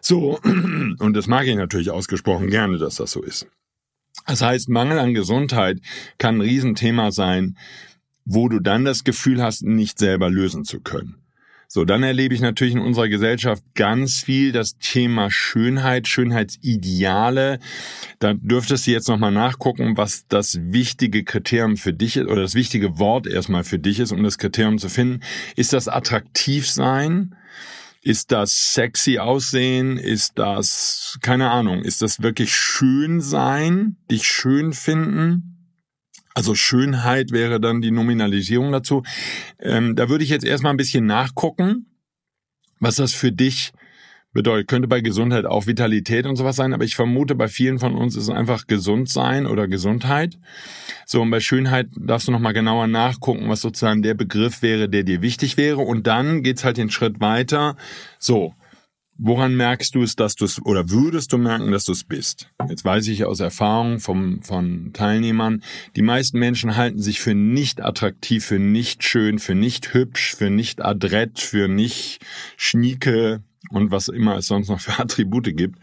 So, 0.00 0.38
und 0.44 1.12
das 1.14 1.26
mag 1.26 1.46
ich 1.46 1.56
natürlich 1.56 1.90
ausgesprochen 1.90 2.48
gerne, 2.48 2.78
dass 2.78 2.96
das 2.96 3.10
so 3.10 3.22
ist. 3.22 3.46
Das 4.26 4.42
heißt, 4.42 4.68
Mangel 4.68 4.98
an 4.98 5.14
Gesundheit 5.14 5.80
kann 6.18 6.36
ein 6.36 6.40
Riesenthema 6.42 7.10
sein, 7.10 7.56
wo 8.24 8.48
du 8.48 8.60
dann 8.60 8.84
das 8.84 9.04
Gefühl 9.04 9.42
hast, 9.42 9.62
nicht 9.62 9.98
selber 9.98 10.30
lösen 10.30 10.64
zu 10.64 10.80
können. 10.80 11.16
So, 11.74 11.86
dann 11.86 12.02
erlebe 12.02 12.34
ich 12.34 12.42
natürlich 12.42 12.74
in 12.74 12.82
unserer 12.82 13.08
Gesellschaft 13.08 13.64
ganz 13.74 14.20
viel 14.20 14.52
das 14.52 14.76
Thema 14.76 15.30
Schönheit, 15.30 16.06
Schönheitsideale. 16.06 17.60
Da 18.18 18.34
dürftest 18.34 18.86
du 18.86 18.90
jetzt 18.90 19.08
nochmal 19.08 19.32
nachgucken, 19.32 19.96
was 19.96 20.26
das 20.28 20.58
wichtige 20.60 21.24
Kriterium 21.24 21.78
für 21.78 21.94
dich 21.94 22.18
ist 22.18 22.26
oder 22.26 22.42
das 22.42 22.54
wichtige 22.54 22.98
Wort 22.98 23.26
erstmal 23.26 23.64
für 23.64 23.78
dich 23.78 24.00
ist, 24.00 24.12
um 24.12 24.22
das 24.22 24.36
Kriterium 24.36 24.76
zu 24.76 24.90
finden. 24.90 25.20
Ist 25.56 25.72
das 25.72 25.88
attraktiv 25.88 26.68
sein? 26.68 27.34
Ist 28.04 28.32
das 28.32 28.74
sexy 28.74 29.18
aussehen? 29.18 29.96
Ist 29.96 30.32
das, 30.36 31.18
keine 31.22 31.50
Ahnung, 31.50 31.82
ist 31.82 32.02
das 32.02 32.20
wirklich 32.20 32.52
schön 32.52 33.20
sein? 33.20 33.96
Dich 34.10 34.24
schön 34.24 34.72
finden? 34.72 35.52
Also 36.34 36.56
Schönheit 36.56 37.30
wäre 37.30 37.60
dann 37.60 37.80
die 37.80 37.92
Nominalisierung 37.92 38.72
dazu. 38.72 39.04
Ähm, 39.60 39.94
da 39.94 40.08
würde 40.08 40.24
ich 40.24 40.30
jetzt 40.30 40.44
erstmal 40.44 40.72
ein 40.72 40.78
bisschen 40.78 41.06
nachgucken, 41.06 41.86
was 42.80 42.96
das 42.96 43.14
für 43.14 43.30
dich 43.30 43.72
bedeutet. 44.32 44.68
Könnte 44.68 44.88
bei 44.88 45.00
Gesundheit 45.00 45.46
auch 45.46 45.66
Vitalität 45.66 46.26
und 46.26 46.36
sowas 46.36 46.56
sein, 46.56 46.72
aber 46.72 46.84
ich 46.84 46.96
vermute, 46.96 47.34
bei 47.34 47.48
vielen 47.48 47.78
von 47.78 47.94
uns 47.94 48.16
ist 48.16 48.24
es 48.24 48.30
einfach 48.30 48.66
gesund 48.66 49.08
sein 49.08 49.46
oder 49.46 49.68
Gesundheit. 49.68 50.38
So, 51.06 51.22
und 51.22 51.30
bei 51.30 51.40
Schönheit 51.40 51.88
darfst 51.96 52.28
du 52.28 52.32
nochmal 52.32 52.54
genauer 52.54 52.86
nachgucken, 52.86 53.48
was 53.48 53.60
sozusagen 53.60 54.02
der 54.02 54.14
Begriff 54.14 54.62
wäre, 54.62 54.88
der 54.88 55.02
dir 55.02 55.22
wichtig 55.22 55.56
wäre. 55.56 55.78
Und 55.78 56.06
dann 56.06 56.42
geht's 56.42 56.64
halt 56.64 56.76
den 56.76 56.90
Schritt 56.90 57.20
weiter. 57.20 57.76
So, 58.18 58.54
woran 59.18 59.54
merkst 59.54 59.94
du 59.94 60.02
es, 60.02 60.16
dass 60.16 60.34
du 60.34 60.44
es, 60.44 60.64
oder 60.64 60.90
würdest 60.90 61.32
du 61.32 61.38
merken, 61.38 61.70
dass 61.70 61.84
du 61.84 61.92
es 61.92 62.04
bist? 62.04 62.50
Jetzt 62.68 62.84
weiß 62.84 63.06
ich 63.08 63.24
aus 63.24 63.40
Erfahrung 63.40 64.00
vom, 64.00 64.42
von 64.42 64.92
Teilnehmern, 64.92 65.62
die 65.96 66.02
meisten 66.02 66.38
Menschen 66.38 66.76
halten 66.76 67.00
sich 67.00 67.20
für 67.20 67.34
nicht 67.34 67.82
attraktiv, 67.82 68.44
für 68.44 68.58
nicht 68.58 69.04
schön, 69.04 69.38
für 69.38 69.54
nicht 69.54 69.94
hübsch, 69.94 70.34
für 70.34 70.50
nicht 70.50 70.84
adrett, 70.84 71.38
für 71.38 71.68
nicht 71.68 72.20
schnieke, 72.56 73.42
und 73.72 73.90
was 73.90 74.08
immer 74.08 74.36
es 74.36 74.46
sonst 74.46 74.68
noch 74.68 74.80
für 74.80 74.98
Attribute 75.00 75.56
gibt. 75.56 75.78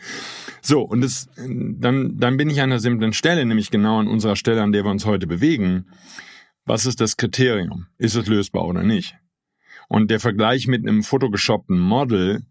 So, 0.61 0.81
und 0.81 1.01
das, 1.01 1.29
dann, 1.37 2.17
dann 2.17 2.37
bin 2.37 2.49
ich 2.49 2.61
an 2.61 2.71
einer 2.71 2.79
simplen 2.79 3.13
Stelle, 3.13 3.45
nämlich 3.45 3.71
genau 3.71 3.99
an 3.99 4.07
unserer 4.07 4.35
Stelle, 4.35 4.61
an 4.61 4.71
der 4.71 4.83
wir 4.83 4.91
uns 4.91 5.05
heute 5.05 5.27
bewegen. 5.27 5.85
Was 6.65 6.85
ist 6.85 7.01
das 7.01 7.17
Kriterium? 7.17 7.87
Ist 7.97 8.15
es 8.15 8.27
lösbar 8.27 8.65
oder 8.65 8.83
nicht? 8.83 9.15
Und 9.87 10.11
der 10.11 10.19
Vergleich 10.19 10.67
mit 10.67 10.87
einem 10.87 11.03
photoshoppten 11.03 11.79
Model 11.79 12.43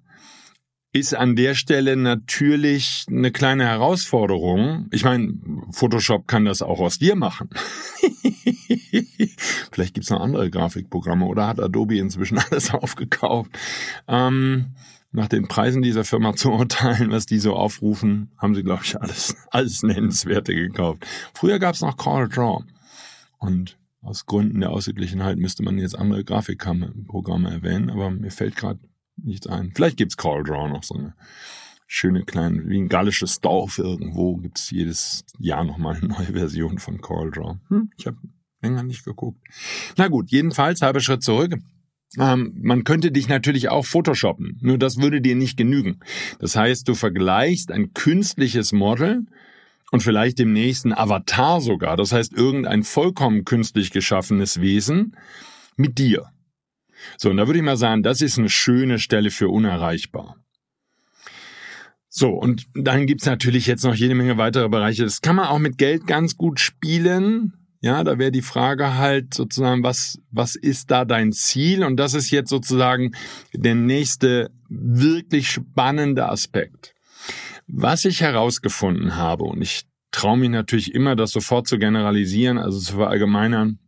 ist 0.92 1.14
an 1.14 1.37
der 1.37 1.54
Stelle 1.54 1.97
natürlich 1.97 3.04
eine 3.09 3.30
kleine 3.30 3.64
Herausforderung. 3.64 4.88
Ich 4.90 5.04
meine, 5.04 5.35
Photoshop 5.71 6.26
kann 6.26 6.47
das 6.47 6.62
auch 6.62 6.80
aus 6.80 6.99
dir 6.99 7.14
machen. 7.14 7.50
Vielleicht 9.71 9.95
gibt's 9.95 10.11
noch 10.11 10.21
andere 10.21 10.50
Grafikprogramme 10.50 11.26
oder 11.26 11.47
hat 11.47 11.61
Adobe 11.61 11.99
inzwischen 11.99 12.38
alles 12.50 12.73
aufgekauft. 12.73 13.50
Ähm, 14.09 14.75
nach 15.10 15.28
den 15.28 15.48
Preisen 15.48 15.82
dieser 15.82 16.04
Firma 16.04 16.34
zu 16.34 16.50
urteilen, 16.52 17.10
was 17.10 17.26
die 17.26 17.38
so 17.38 17.54
aufrufen, 17.54 18.30
haben 18.38 18.54
sie, 18.54 18.62
glaube 18.62 18.82
ich, 18.84 19.00
alles, 19.00 19.34
alles 19.50 19.82
Nennenswerte 19.82 20.54
gekauft. 20.54 21.06
Früher 21.34 21.58
gab 21.58 21.74
es 21.74 21.80
noch 21.80 21.96
Call 21.96 22.28
Draw. 22.28 22.64
Und 23.38 23.78
aus 24.00 24.26
Gründen 24.26 24.60
der 24.60 24.70
Ausgeglichenheit 24.70 25.38
müsste 25.38 25.62
man 25.62 25.78
jetzt 25.78 25.98
andere 25.98 26.24
Grafikprogramme 26.24 27.50
erwähnen, 27.50 27.90
aber 27.90 28.10
mir 28.10 28.30
fällt 28.30 28.56
gerade 28.56 28.80
nichts 29.16 29.46
ein. 29.46 29.72
Vielleicht 29.74 29.96
gibt's 29.96 30.16
Call 30.16 30.44
Draw 30.44 30.68
noch 30.68 30.82
so 30.82 30.94
eine 30.94 31.14
schöne 31.86 32.24
kleine, 32.24 32.68
wie 32.68 32.78
ein 32.78 32.88
gallisches 32.88 33.40
Dorf 33.40 33.78
irgendwo, 33.78 34.36
gibt's 34.36 34.70
jedes 34.70 35.24
Jahr 35.38 35.64
nochmal 35.64 35.96
eine 35.96 36.08
neue 36.08 36.32
Version 36.32 36.78
von 36.78 37.00
Call 37.00 37.30
Draw. 37.30 37.56
Hm, 37.68 37.90
ich 37.96 38.06
habe 38.06 38.18
länger 38.60 38.82
nicht 38.82 39.04
geguckt. 39.04 39.40
Na 39.96 40.08
gut, 40.08 40.30
jedenfalls 40.30 40.82
halber 40.82 41.00
Schritt 41.00 41.22
zurück. 41.22 41.54
Ähm, 42.16 42.54
man 42.62 42.84
könnte 42.84 43.12
dich 43.12 43.28
natürlich 43.28 43.68
auch 43.68 43.84
photoshoppen, 43.84 44.58
nur 44.62 44.78
das 44.78 44.98
würde 45.00 45.20
dir 45.20 45.34
nicht 45.34 45.56
genügen. 45.56 46.00
Das 46.38 46.56
heißt, 46.56 46.88
du 46.88 46.94
vergleichst 46.94 47.70
ein 47.70 47.92
künstliches 47.92 48.72
Model 48.72 49.26
und 49.90 50.02
vielleicht 50.02 50.38
dem 50.38 50.52
nächsten 50.52 50.92
Avatar 50.92 51.60
sogar, 51.60 51.96
das 51.96 52.12
heißt 52.12 52.32
irgendein 52.32 52.82
vollkommen 52.82 53.44
künstlich 53.44 53.90
geschaffenes 53.90 54.60
Wesen 54.60 55.16
mit 55.76 55.98
dir. 55.98 56.30
So, 57.16 57.30
und 57.30 57.36
da 57.36 57.46
würde 57.46 57.58
ich 57.58 57.64
mal 57.64 57.76
sagen, 57.76 58.02
das 58.02 58.22
ist 58.22 58.38
eine 58.38 58.48
schöne 58.48 58.98
Stelle 58.98 59.30
für 59.30 59.48
unerreichbar. 59.48 60.36
So, 62.08 62.30
und 62.30 62.66
dann 62.74 63.06
gibt's 63.06 63.26
natürlich 63.26 63.66
jetzt 63.66 63.84
noch 63.84 63.94
jede 63.94 64.14
Menge 64.14 64.38
weitere 64.38 64.68
Bereiche. 64.68 65.04
Das 65.04 65.20
kann 65.20 65.36
man 65.36 65.46
auch 65.46 65.58
mit 65.58 65.78
Geld 65.78 66.06
ganz 66.06 66.36
gut 66.36 66.58
spielen. 66.58 67.57
Ja, 67.80 68.02
da 68.02 68.18
wäre 68.18 68.32
die 68.32 68.42
Frage 68.42 68.97
halt 68.97 69.35
sozusagen, 69.35 69.85
was, 69.85 70.18
was 70.30 70.56
ist 70.56 70.90
da 70.90 71.04
dein 71.04 71.32
Ziel? 71.32 71.85
Und 71.85 71.97
das 71.97 72.14
ist 72.14 72.30
jetzt 72.30 72.50
sozusagen 72.50 73.12
der 73.52 73.76
nächste 73.76 74.50
wirklich 74.68 75.49
spannende 75.50 76.28
Aspekt. 76.28 76.94
Was 77.68 78.04
ich 78.04 78.20
herausgefunden 78.20 79.16
habe, 79.16 79.44
und 79.44 79.62
ich 79.62 79.82
traue 80.11 80.38
mich 80.38 80.50
natürlich 80.50 80.94
immer, 80.94 81.14
das 81.14 81.30
sofort 81.30 81.68
zu 81.68 81.78
generalisieren, 81.78 82.58
also 82.58 82.80
zu 82.80 82.94
verallgemeinern, 82.94 83.78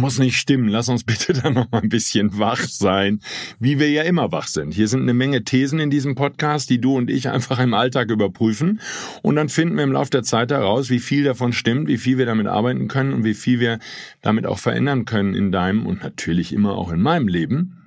muss 0.00 0.18
nicht 0.18 0.36
stimmen. 0.36 0.68
Lass 0.68 0.88
uns 0.88 1.04
bitte 1.04 1.32
da 1.32 1.50
noch 1.50 1.70
mal 1.70 1.82
ein 1.82 1.88
bisschen 1.88 2.38
wach 2.38 2.60
sein, 2.60 3.20
wie 3.58 3.78
wir 3.78 3.90
ja 3.90 4.02
immer 4.02 4.32
wach 4.32 4.46
sind. 4.46 4.74
Hier 4.74 4.88
sind 4.88 5.02
eine 5.02 5.14
Menge 5.14 5.44
Thesen 5.44 5.78
in 5.78 5.90
diesem 5.90 6.14
Podcast, 6.14 6.70
die 6.70 6.80
du 6.80 6.96
und 6.96 7.10
ich 7.10 7.28
einfach 7.28 7.58
im 7.58 7.74
Alltag 7.74 8.10
überprüfen. 8.10 8.80
Und 9.22 9.36
dann 9.36 9.48
finden 9.48 9.76
wir 9.76 9.84
im 9.84 9.92
Laufe 9.92 10.10
der 10.10 10.22
Zeit 10.22 10.50
heraus, 10.50 10.90
wie 10.90 11.00
viel 11.00 11.24
davon 11.24 11.52
stimmt, 11.52 11.88
wie 11.88 11.98
viel 11.98 12.18
wir 12.18 12.26
damit 12.26 12.46
arbeiten 12.46 12.88
können 12.88 13.12
und 13.12 13.24
wie 13.24 13.34
viel 13.34 13.60
wir 13.60 13.78
damit 14.20 14.46
auch 14.46 14.58
verändern 14.58 15.04
können 15.04 15.34
in 15.34 15.52
deinem 15.52 15.86
und 15.86 16.02
natürlich 16.02 16.52
immer 16.52 16.76
auch 16.76 16.90
in 16.90 17.00
meinem 17.00 17.28
Leben. 17.28 17.78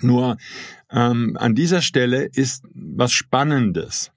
Nur 0.00 0.36
ähm, 0.90 1.36
an 1.38 1.54
dieser 1.54 1.82
Stelle 1.82 2.24
ist 2.24 2.64
was 2.74 3.12
Spannendes. 3.12 4.10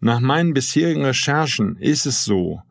Nach 0.00 0.20
meinen 0.20 0.54
bisherigen 0.54 1.04
Recherchen 1.04 1.76
ist 1.76 2.06
es 2.06 2.24
so, 2.24 2.62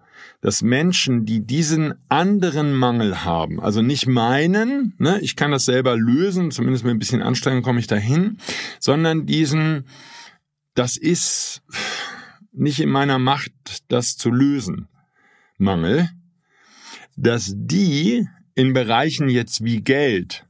dass 0.41 0.62
Menschen, 0.62 1.25
die 1.25 1.46
diesen 1.46 1.96
anderen 2.08 2.74
Mangel 2.74 3.25
haben, 3.25 3.60
also 3.60 3.81
nicht 3.81 4.08
meinen, 4.08 4.93
ne, 4.98 5.19
ich 5.22 5.36
kann 5.36 5.51
das 5.51 5.65
selber 5.65 5.98
lösen, 5.98 6.51
zumindest 6.51 6.86
mit 6.86 6.93
ein 6.96 7.00
bisschen 7.00 7.22
Anstrengung 7.22 7.62
komme 7.62 7.79
ich 7.79 7.88
dahin, 7.88 8.38
sondern 8.79 9.25
diesen, 9.25 9.86
das 10.75 10.96
ist 10.96 11.62
nicht 12.51 12.79
in 12.79 12.89
meiner 12.89 13.19
Macht, 13.19 13.51
das 13.89 14.15
zu 14.15 14.31
lösen, 14.31 14.88
Mangel, 15.58 16.10
dass 17.17 17.53
die 17.55 18.25
in 18.55 18.74
Bereichen 18.74 19.29
jetzt 19.29 19.63
wie 19.63 19.81
Geld, 19.81 20.46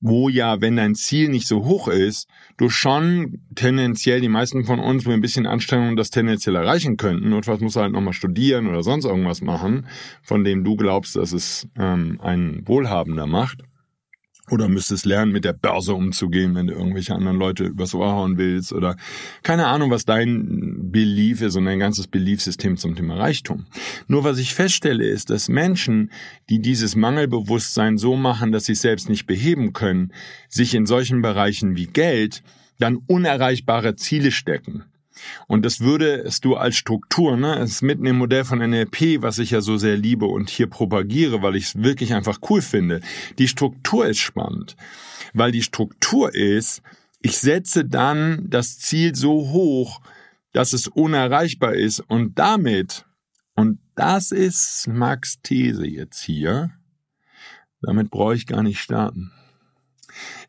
wo 0.00 0.28
ja, 0.28 0.60
wenn 0.60 0.76
dein 0.76 0.94
Ziel 0.94 1.28
nicht 1.28 1.48
so 1.48 1.64
hoch 1.64 1.88
ist, 1.88 2.28
du 2.56 2.68
schon 2.68 3.40
tendenziell 3.54 4.20
die 4.20 4.28
meisten 4.28 4.64
von 4.64 4.78
uns 4.78 5.06
mit 5.06 5.14
ein 5.14 5.20
bisschen 5.20 5.46
Anstrengung 5.46 5.96
das 5.96 6.10
tendenziell 6.10 6.56
erreichen 6.56 6.96
könnten. 6.96 7.30
Notfalls 7.30 7.60
musst 7.60 7.76
du 7.76 7.80
halt 7.80 7.92
nochmal 7.92 8.12
studieren 8.12 8.66
oder 8.66 8.82
sonst 8.82 9.04
irgendwas 9.04 9.40
machen, 9.40 9.86
von 10.22 10.44
dem 10.44 10.64
du 10.64 10.76
glaubst, 10.76 11.16
dass 11.16 11.32
es 11.32 11.68
ähm, 11.78 12.20
ein 12.22 12.62
Wohlhabender 12.66 13.26
macht. 13.26 13.62
Oder 14.48 14.68
müsstest 14.68 15.06
lernen, 15.06 15.32
mit 15.32 15.44
der 15.44 15.52
Börse 15.52 15.94
umzugehen, 15.94 16.54
wenn 16.54 16.68
du 16.68 16.74
irgendwelche 16.74 17.14
anderen 17.14 17.36
Leute 17.36 17.64
übers 17.64 17.94
Ohr 17.94 18.12
hauen 18.12 18.38
willst. 18.38 18.72
Oder 18.72 18.96
keine 19.42 19.66
Ahnung, 19.66 19.90
was 19.90 20.04
dein 20.04 20.92
Belief 20.92 21.42
ist 21.42 21.56
und 21.56 21.64
dein 21.64 21.80
ganzes 21.80 22.06
Beliefsystem 22.06 22.76
zum 22.76 22.94
Thema 22.94 23.16
Reichtum. 23.16 23.66
Nur 24.06 24.22
was 24.22 24.38
ich 24.38 24.54
feststelle, 24.54 25.04
ist, 25.04 25.30
dass 25.30 25.48
Menschen, 25.48 26.12
die 26.48 26.60
dieses 26.60 26.94
Mangelbewusstsein 26.94 27.98
so 27.98 28.14
machen, 28.16 28.52
dass 28.52 28.66
sie 28.66 28.72
es 28.72 28.82
selbst 28.82 29.08
nicht 29.08 29.26
beheben 29.26 29.72
können, 29.72 30.12
sich 30.48 30.74
in 30.74 30.86
solchen 30.86 31.22
Bereichen 31.22 31.74
wie 31.76 31.86
Geld 31.86 32.42
dann 32.78 32.98
unerreichbare 33.06 33.96
Ziele 33.96 34.30
stecken. 34.30 34.84
Und 35.46 35.64
das 35.64 35.80
würde 35.80 36.22
es 36.22 36.40
du 36.40 36.56
als 36.56 36.76
Struktur, 36.76 37.36
ne, 37.36 37.58
es 37.58 37.72
ist 37.72 37.82
mitten 37.82 38.06
im 38.06 38.18
Modell 38.18 38.44
von 38.44 38.58
NLP, 38.58 39.22
was 39.22 39.38
ich 39.38 39.50
ja 39.50 39.60
so 39.60 39.76
sehr 39.76 39.96
liebe 39.96 40.26
und 40.26 40.50
hier 40.50 40.68
propagiere, 40.68 41.42
weil 41.42 41.56
ich 41.56 41.64
es 41.64 41.82
wirklich 41.82 42.14
einfach 42.14 42.38
cool 42.50 42.62
finde. 42.62 43.00
Die 43.38 43.48
Struktur 43.48 44.06
ist 44.06 44.18
spannend, 44.18 44.76
weil 45.32 45.52
die 45.52 45.62
Struktur 45.62 46.34
ist, 46.34 46.82
ich 47.20 47.38
setze 47.38 47.84
dann 47.84 48.48
das 48.48 48.78
Ziel 48.78 49.14
so 49.14 49.50
hoch, 49.50 50.00
dass 50.52 50.72
es 50.72 50.88
unerreichbar 50.88 51.74
ist 51.74 52.00
und 52.00 52.38
damit, 52.38 53.04
und 53.54 53.78
das 53.94 54.30
ist 54.32 54.86
Max 54.88 55.40
These 55.42 55.86
jetzt 55.86 56.22
hier, 56.22 56.70
damit 57.82 58.10
brauche 58.10 58.34
ich 58.34 58.46
gar 58.46 58.62
nicht 58.62 58.80
starten. 58.80 59.32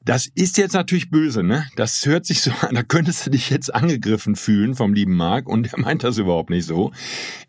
Das 0.04 0.28
ist 0.36 0.58
jetzt 0.58 0.74
natürlich 0.74 1.10
böse, 1.10 1.44
ne? 1.44 1.68
Das 1.76 2.06
hört 2.06 2.26
sich 2.26 2.42
so 2.42 2.52
an, 2.62 2.76
da 2.76 2.84
könntest 2.84 3.26
du 3.26 3.30
dich 3.30 3.50
jetzt 3.50 3.74
angegriffen 3.74 4.36
fühlen 4.36 4.76
vom 4.76 4.94
lieben 4.94 5.16
Marc 5.16 5.48
und 5.48 5.74
er 5.74 5.80
meint 5.80 6.04
das 6.04 6.18
überhaupt 6.18 6.50
nicht 6.50 6.66
so. 6.66 6.92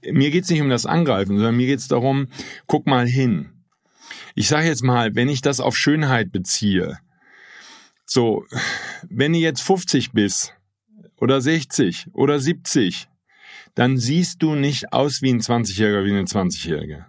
Mir 0.03 0.31
geht's 0.31 0.51
nicht 0.51 0.61
um 0.61 0.69
das 0.69 0.87
Angreifen, 0.87 1.37
sondern 1.37 1.57
mir 1.57 1.67
geht's 1.67 1.89
darum, 1.89 2.29
guck 2.67 2.87
mal 2.87 3.07
hin. 3.07 3.51
Ich 4.35 4.49
sage 4.49 4.67
jetzt 4.67 4.83
mal, 4.83 5.15
wenn 5.15 5.29
ich 5.29 5.43
das 5.43 5.61
auf 5.61 5.77
Schönheit 5.77 6.33
beziehe, 6.33 6.99
so, 8.05 8.47
wenn 9.09 9.35
du 9.35 9.39
jetzt 9.39 9.63
50 9.63 10.13
bist 10.13 10.55
oder 11.17 11.41
60 11.41 12.07
oder 12.15 12.41
70, 12.41 13.09
dann 13.75 13.99
siehst 13.99 14.43
du 14.43 14.55
nicht 14.55 14.93
aus 14.93 15.23
wie 15.23 15.31
ein 15.31 15.41
20-Jähriger, 15.41 16.05
wie 16.05 16.11
eine 16.11 16.25
20-Jährige. 16.25 17.07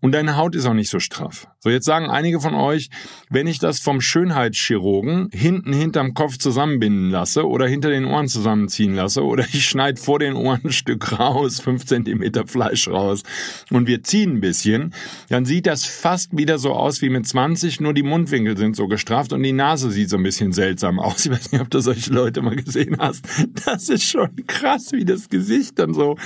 Und 0.00 0.12
deine 0.12 0.36
Haut 0.36 0.54
ist 0.54 0.64
auch 0.66 0.74
nicht 0.74 0.90
so 0.90 1.00
straff. 1.00 1.48
So, 1.58 1.70
jetzt 1.70 1.86
sagen 1.86 2.08
einige 2.08 2.40
von 2.40 2.54
euch, 2.54 2.88
wenn 3.30 3.48
ich 3.48 3.58
das 3.58 3.80
vom 3.80 4.00
Schönheitschirurgen 4.00 5.28
hinten 5.32 5.72
hinterm 5.72 6.14
Kopf 6.14 6.38
zusammenbinden 6.38 7.10
lasse 7.10 7.48
oder 7.48 7.66
hinter 7.66 7.90
den 7.90 8.04
Ohren 8.04 8.28
zusammenziehen 8.28 8.94
lasse 8.94 9.24
oder 9.24 9.44
ich 9.52 9.68
schneide 9.68 10.00
vor 10.00 10.20
den 10.20 10.34
Ohren 10.34 10.60
ein 10.64 10.72
Stück 10.72 11.18
raus, 11.18 11.58
fünf 11.58 11.84
Zentimeter 11.84 12.46
Fleisch 12.46 12.86
raus 12.86 13.24
und 13.70 13.88
wir 13.88 14.04
ziehen 14.04 14.36
ein 14.36 14.40
bisschen, 14.40 14.94
dann 15.30 15.44
sieht 15.44 15.66
das 15.66 15.84
fast 15.84 16.36
wieder 16.36 16.58
so 16.58 16.74
aus 16.74 17.02
wie 17.02 17.10
mit 17.10 17.26
20, 17.26 17.80
nur 17.80 17.92
die 17.92 18.04
Mundwinkel 18.04 18.56
sind 18.56 18.76
so 18.76 18.86
gestrafft 18.86 19.32
und 19.32 19.42
die 19.42 19.52
Nase 19.52 19.90
sieht 19.90 20.10
so 20.10 20.16
ein 20.16 20.22
bisschen 20.22 20.52
seltsam 20.52 21.00
aus. 21.00 21.26
Ich 21.26 21.32
weiß 21.32 21.52
nicht, 21.52 21.60
ob 21.60 21.70
du 21.70 21.80
solche 21.80 22.12
Leute 22.12 22.40
mal 22.40 22.56
gesehen 22.56 22.96
hast. 22.98 23.24
Das 23.64 23.88
ist 23.88 24.04
schon 24.04 24.30
krass, 24.46 24.92
wie 24.92 25.04
das 25.04 25.28
Gesicht 25.28 25.78
dann 25.78 25.92
so 25.92 26.16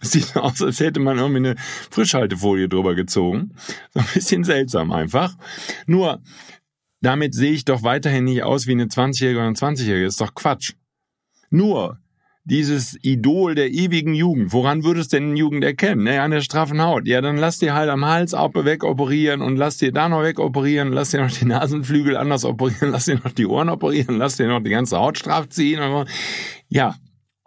Sieht 0.00 0.36
aus, 0.36 0.62
als 0.62 0.80
hätte 0.80 1.00
man 1.00 1.18
irgendwie 1.18 1.48
eine 1.48 1.54
Frischhaltefolie 1.90 2.68
drüber 2.68 2.94
gezogen. 2.94 3.54
So 3.94 4.00
ein 4.00 4.06
bisschen 4.14 4.44
seltsam 4.44 4.92
einfach. 4.92 5.36
Nur, 5.86 6.22
damit 7.00 7.34
sehe 7.34 7.52
ich 7.52 7.64
doch 7.64 7.82
weiterhin 7.82 8.24
nicht 8.24 8.42
aus 8.42 8.66
wie 8.66 8.72
eine 8.72 8.86
20-Jährige 8.86 9.38
oder 9.38 9.48
ein 9.48 9.54
20-Jährige. 9.54 10.06
Ist 10.06 10.20
doch 10.20 10.34
Quatsch. 10.34 10.74
Nur, 11.50 11.98
dieses 12.48 12.96
Idol 13.02 13.54
der 13.54 13.70
ewigen 13.70 14.14
Jugend. 14.14 14.54
Woran 14.54 14.82
würdest 14.82 15.12
denn 15.12 15.36
Jugend 15.36 15.64
erkennen? 15.64 16.04
Naja, 16.04 16.24
an 16.24 16.30
der 16.30 16.40
straffen 16.40 16.80
Haut. 16.80 17.06
Ja, 17.06 17.20
dann 17.20 17.36
lass 17.36 17.58
dir 17.58 17.74
halt 17.74 17.90
am 17.90 18.06
Hals 18.06 18.32
wegoperieren 18.32 19.42
und 19.42 19.56
lass 19.56 19.76
dir 19.76 19.92
da 19.92 20.08
noch 20.08 20.22
wegoperieren, 20.22 20.90
lass 20.90 21.10
dir 21.10 21.20
noch 21.20 21.30
die 21.30 21.44
Nasenflügel 21.44 22.16
anders 22.16 22.46
operieren, 22.46 22.90
lass 22.90 23.04
dir 23.04 23.16
noch 23.16 23.32
die 23.32 23.46
Ohren 23.46 23.68
operieren, 23.68 24.16
lass 24.16 24.36
dir 24.38 24.48
noch 24.48 24.62
die 24.62 24.70
ganze 24.70 24.96
Haut 24.96 25.18
straff 25.18 25.50
ziehen. 25.50 26.06
Ja, 26.70 26.96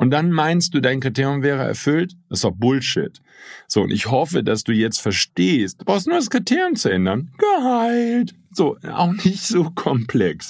und 0.01 0.09
dann 0.09 0.31
meinst 0.31 0.73
du, 0.73 0.79
dein 0.79 0.99
Kriterium 0.99 1.43
wäre 1.43 1.63
erfüllt? 1.63 2.13
Das 2.27 2.39
ist 2.39 2.43
doch 2.43 2.55
Bullshit. 2.55 3.21
So, 3.67 3.83
und 3.83 3.91
ich 3.91 4.09
hoffe, 4.09 4.43
dass 4.43 4.63
du 4.63 4.71
jetzt 4.71 4.99
verstehst, 4.99 5.79
du 5.79 5.85
brauchst 5.85 6.07
nur 6.07 6.15
das 6.15 6.31
Kriterium 6.31 6.75
zu 6.75 6.89
ändern. 6.89 7.29
Geheilt. 7.37 8.33
So, 8.49 8.77
auch 8.91 9.11
nicht 9.11 9.43
so 9.43 9.69
komplex. 9.69 10.49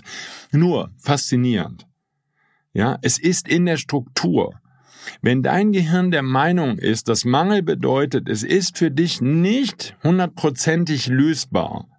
Nur 0.54 0.90
faszinierend. 0.98 1.86
Ja, 2.72 2.98
es 3.02 3.18
ist 3.18 3.50
in 3.50 3.66
der 3.66 3.76
Struktur. 3.76 4.54
Wenn 5.22 5.44
dein 5.44 5.74
Gehirn 5.74 6.12
der 6.12 6.24
Meinung 6.24 6.78
ist, 6.78 7.10
dass 7.10 7.26
Mangel 7.26 7.62
bedeutet, 7.62 8.30
es 8.30 8.44
ist 8.44 8.78
für 8.78 8.90
dich 8.90 9.20
nicht 9.20 9.98
hundertprozentig 10.02 11.08
lösbar, 11.08 11.90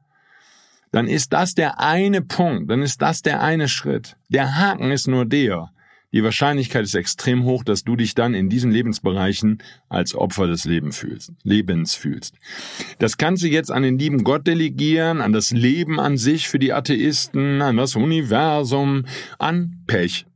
dann 0.90 1.06
ist 1.06 1.34
das 1.34 1.54
der 1.54 1.80
eine 1.80 2.22
Punkt, 2.22 2.70
dann 2.70 2.80
ist 2.80 3.02
das 3.02 3.20
der 3.20 3.42
eine 3.42 3.68
Schritt. 3.68 4.16
Der 4.30 4.56
Haken 4.56 4.90
ist 4.90 5.06
nur 5.06 5.26
der, 5.26 5.68
die 6.12 6.22
Wahrscheinlichkeit 6.22 6.84
ist 6.84 6.94
extrem 6.94 7.44
hoch, 7.44 7.64
dass 7.64 7.84
du 7.84 7.96
dich 7.96 8.14
dann 8.14 8.34
in 8.34 8.48
diesen 8.48 8.70
Lebensbereichen 8.70 9.62
als 9.88 10.14
Opfer 10.14 10.46
des 10.46 10.64
Lebens 10.64 10.98
fühlst. 10.98 11.32
Lebens 11.42 11.94
fühlst. 11.94 12.34
Das 12.98 13.16
kannst 13.16 13.42
du 13.42 13.48
jetzt 13.48 13.70
an 13.70 13.82
den 13.82 13.98
lieben 13.98 14.22
Gott 14.22 14.46
delegieren, 14.46 15.20
an 15.20 15.32
das 15.32 15.50
Leben 15.50 15.98
an 15.98 16.18
sich 16.18 16.48
für 16.48 16.58
die 16.58 16.72
Atheisten, 16.72 17.62
an 17.62 17.76
das 17.76 17.96
Universum, 17.96 19.06
an 19.38 19.82
Pech. 19.86 20.26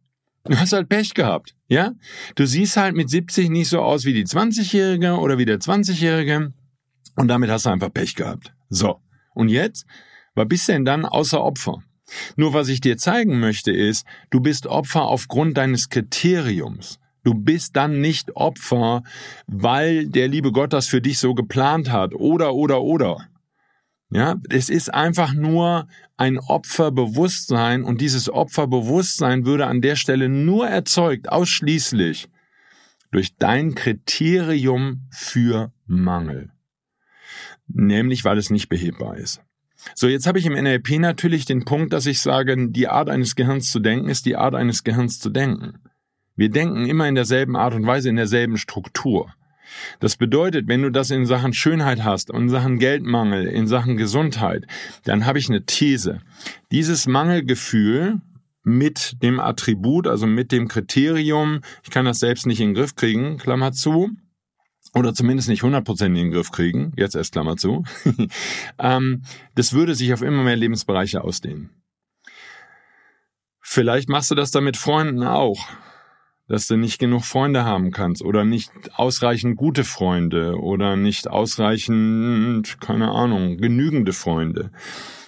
Du 0.45 0.57
hast 0.59 0.73
halt 0.73 0.89
Pech 0.89 1.15
gehabt, 1.15 1.55
ja? 1.69 1.93
Du 2.37 2.47
siehst 2.47 2.77
halt 2.77 2.95
mit 2.95 3.11
70 3.11 3.51
nicht 3.51 3.69
so 3.69 3.81
aus 3.81 4.05
wie 4.05 4.15
die 4.15 4.25
20-Jährige 4.25 5.15
oder 5.15 5.39
wie 5.39 5.45
der 5.45 5.59
20-Jährige 5.59 6.53
und 7.17 7.29
damit 7.29 7.51
hast 7.51 7.67
du 7.67 7.71
einfach 7.71 7.93
Pech 7.93 8.15
gehabt. 8.15 8.55
So. 8.69 9.01
Und 9.35 9.49
jetzt? 9.49 9.87
Was 10.35 10.49
bist 10.49 10.69
du 10.69 10.73
denn 10.73 10.85
dann 10.85 11.05
außer 11.05 11.43
Opfer? 11.43 11.83
Nur 12.37 12.53
was 12.53 12.69
ich 12.69 12.81
dir 12.81 12.97
zeigen 12.97 13.41
möchte 13.41 13.73
ist, 13.73 14.07
du 14.31 14.41
bist 14.41 14.67
Opfer 14.67 15.03
aufgrund 15.03 15.57
deines 15.57 15.89
Kriteriums. 15.89 16.99
Du 17.25 17.35
bist 17.35 17.75
dann 17.75 18.01
nicht 18.01 18.37
Opfer, 18.37 19.03
weil 19.49 20.07
der 20.07 20.29
liebe 20.29 20.53
Gott 20.53 20.73
das 20.73 20.87
für 20.87 21.01
dich 21.01 21.19
so 21.19 21.35
geplant 21.35 21.91
hat. 21.91 22.15
Oder, 22.15 22.55
oder, 22.55 22.83
oder. 22.83 23.27
Ja, 24.11 24.37
es 24.49 24.69
ist 24.69 24.95
einfach 24.95 25.35
nur 25.35 25.89
ein 26.17 26.39
Opferbewusstsein 26.39 27.83
und 27.83 28.01
dieses 28.01 28.31
Opferbewusstsein 28.31 29.45
würde 29.45 29.67
an 29.67 29.81
der 29.81 29.97
Stelle 29.97 30.29
nur 30.29 30.69
erzeugt, 30.69 31.29
ausschließlich 31.29 32.29
durch 33.11 33.37
dein 33.37 33.75
Kriterium 33.75 35.09
für 35.11 35.73
Mangel. 35.87 36.53
Nämlich, 37.67 38.25
weil 38.25 38.39
es 38.39 38.51
nicht 38.51 38.69
behebbar 38.69 39.17
ist. 39.17 39.43
So, 39.95 40.09
jetzt 40.09 40.27
habe 40.27 40.39
ich 40.39 40.47
im 40.47 40.55
NLP 40.55 40.99
natürlich 40.99 41.45
den 41.45 41.65
Punkt, 41.65 41.93
dass 41.93 42.07
ich 42.07 42.21
sage, 42.21 42.57
die 42.71 42.89
Art 42.89 43.09
eines 43.09 43.37
Gehirns 43.37 43.71
zu 43.71 43.81
denken 43.81 44.09
ist 44.09 44.27
die 44.27 44.37
Art 44.37 44.55
eines 44.55 44.85
Gehirns 44.85 45.21
zu 45.21 45.31
denken. 45.31 45.79
Wir 46.35 46.51
denken 46.51 46.87
immer 46.87 47.09
in 47.09 47.15
derselben 47.15 47.57
Art 47.57 47.75
und 47.75 47.87
Weise, 47.87 48.09
in 48.09 48.17
derselben 48.17 48.59
Struktur. 48.59 49.33
Das 50.01 50.17
bedeutet, 50.17 50.69
wenn 50.69 50.83
du 50.83 50.91
das 50.91 51.11
in 51.11 51.27
Sachen 51.27 51.53
Schönheit 51.53 52.05
hast 52.05 52.31
in 52.31 52.49
Sachen 52.49 52.79
Geldmangel, 52.79 53.47
in 53.47 53.67
Sachen 53.67 53.97
Gesundheit, 53.97 54.65
dann 55.05 55.27
habe 55.27 55.39
ich 55.39 55.49
eine 55.49 55.65
These. 55.65 56.21
Dieses 56.71 57.07
Mangelgefühl 57.07 58.21
mit 58.63 59.23
dem 59.23 59.41
Attribut, 59.41 60.07
also 60.07 60.27
mit 60.27 60.53
dem 60.53 60.69
Kriterium, 60.69 61.61
ich 61.83 61.91
kann 61.91 62.05
das 62.05 62.19
selbst 62.19 62.47
nicht 62.47 62.61
in 62.61 62.71
den 62.71 62.75
Griff 62.75 62.97
kriegen, 62.97 63.39
Klammer 63.39 63.73
zu, 63.73 64.11
oder 64.97 65.13
zumindest 65.13 65.49
nicht 65.49 65.63
100% 65.63 66.07
in 66.07 66.15
den 66.15 66.31
Griff 66.31 66.51
kriegen, 66.51 66.93
jetzt 66.97 67.15
erst 67.15 67.33
Klammer 67.33 67.57
zu, 67.57 67.85
ähm, 68.79 69.23
das 69.55 69.75
würde 69.75 69.95
sich 69.95 70.13
auf 70.15 70.23
immer 70.23 70.43
mehr 70.43 70.57
Lebensbereiche 70.57 71.23
ausdehnen. 71.23 71.71
Vielleicht 73.61 74.09
machst 74.09 74.31
du 74.31 74.35
das 74.35 74.51
dann 74.51 74.65
mit 74.65 74.77
Freunden 74.77 75.23
auch, 75.23 75.69
dass 76.49 76.67
du 76.67 76.77
nicht 76.77 76.99
genug 76.99 77.25
Freunde 77.25 77.65
haben 77.65 77.91
kannst 77.91 78.23
oder 78.23 78.45
nicht 78.45 78.71
ausreichend 78.95 79.57
gute 79.57 79.85
Freunde 79.85 80.59
oder 80.59 80.97
nicht 80.97 81.29
ausreichend, 81.29 82.81
keine 82.81 83.11
Ahnung, 83.11 83.59
genügende 83.59 84.13
Freunde. 84.13 84.71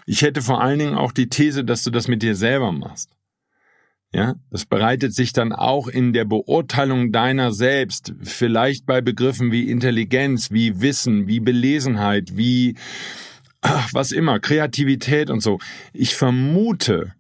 Ich 0.07 0.23
hätte 0.23 0.41
vor 0.41 0.63
allen 0.63 0.79
Dingen 0.79 0.95
auch 0.95 1.13
die 1.13 1.29
These, 1.29 1.65
dass 1.65 1.83
du 1.83 1.91
das 1.91 2.09
mit 2.09 2.23
dir 2.23 2.35
selber 2.35 2.73
machst. 2.73 3.18
Ja, 4.13 4.37
das 4.51 4.65
bereitet 4.65 5.15
sich 5.15 5.35
dann 5.35 5.53
auch 5.53 5.87
in 5.87 6.15
der 6.15 6.25
Beurteilung 6.25 7.13
deiner 7.13 7.53
selbst, 7.53 8.15
vielleicht 8.23 8.87
bei 8.87 9.03
Begriffen 9.03 9.53
wie 9.53 9.71
Intelligenz, 9.71 10.51
wie 10.51 10.81
Wissen, 10.81 11.27
wie 11.27 11.41
Belesenheit, 11.41 12.37
wie 12.37 12.75
ach, 13.61 13.93
was 13.93 14.13
immer, 14.13 14.41
Kreativität 14.41 15.29
und 15.29 15.41
so. 15.41 15.59
Ich 15.93 16.15
vermute, 16.15 17.15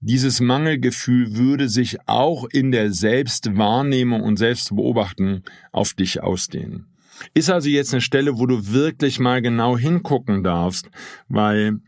dieses 0.00 0.40
Mangelgefühl 0.40 1.36
würde 1.36 1.68
sich 1.68 1.98
auch 2.06 2.44
in 2.44 2.70
der 2.70 2.92
Selbstwahrnehmung 2.92 4.22
und 4.22 4.36
Selbstbeobachtung 4.36 5.42
auf 5.72 5.94
dich 5.94 6.22
ausdehnen. 6.22 6.86
Ist 7.34 7.50
also 7.50 7.68
jetzt 7.68 7.94
eine 7.94 8.02
Stelle, 8.02 8.38
wo 8.38 8.46
du 8.46 8.72
wirklich 8.72 9.18
mal 9.18 9.40
genau 9.40 9.78
hingucken 9.78 10.42
darfst, 10.42 10.90
weil 11.28 11.78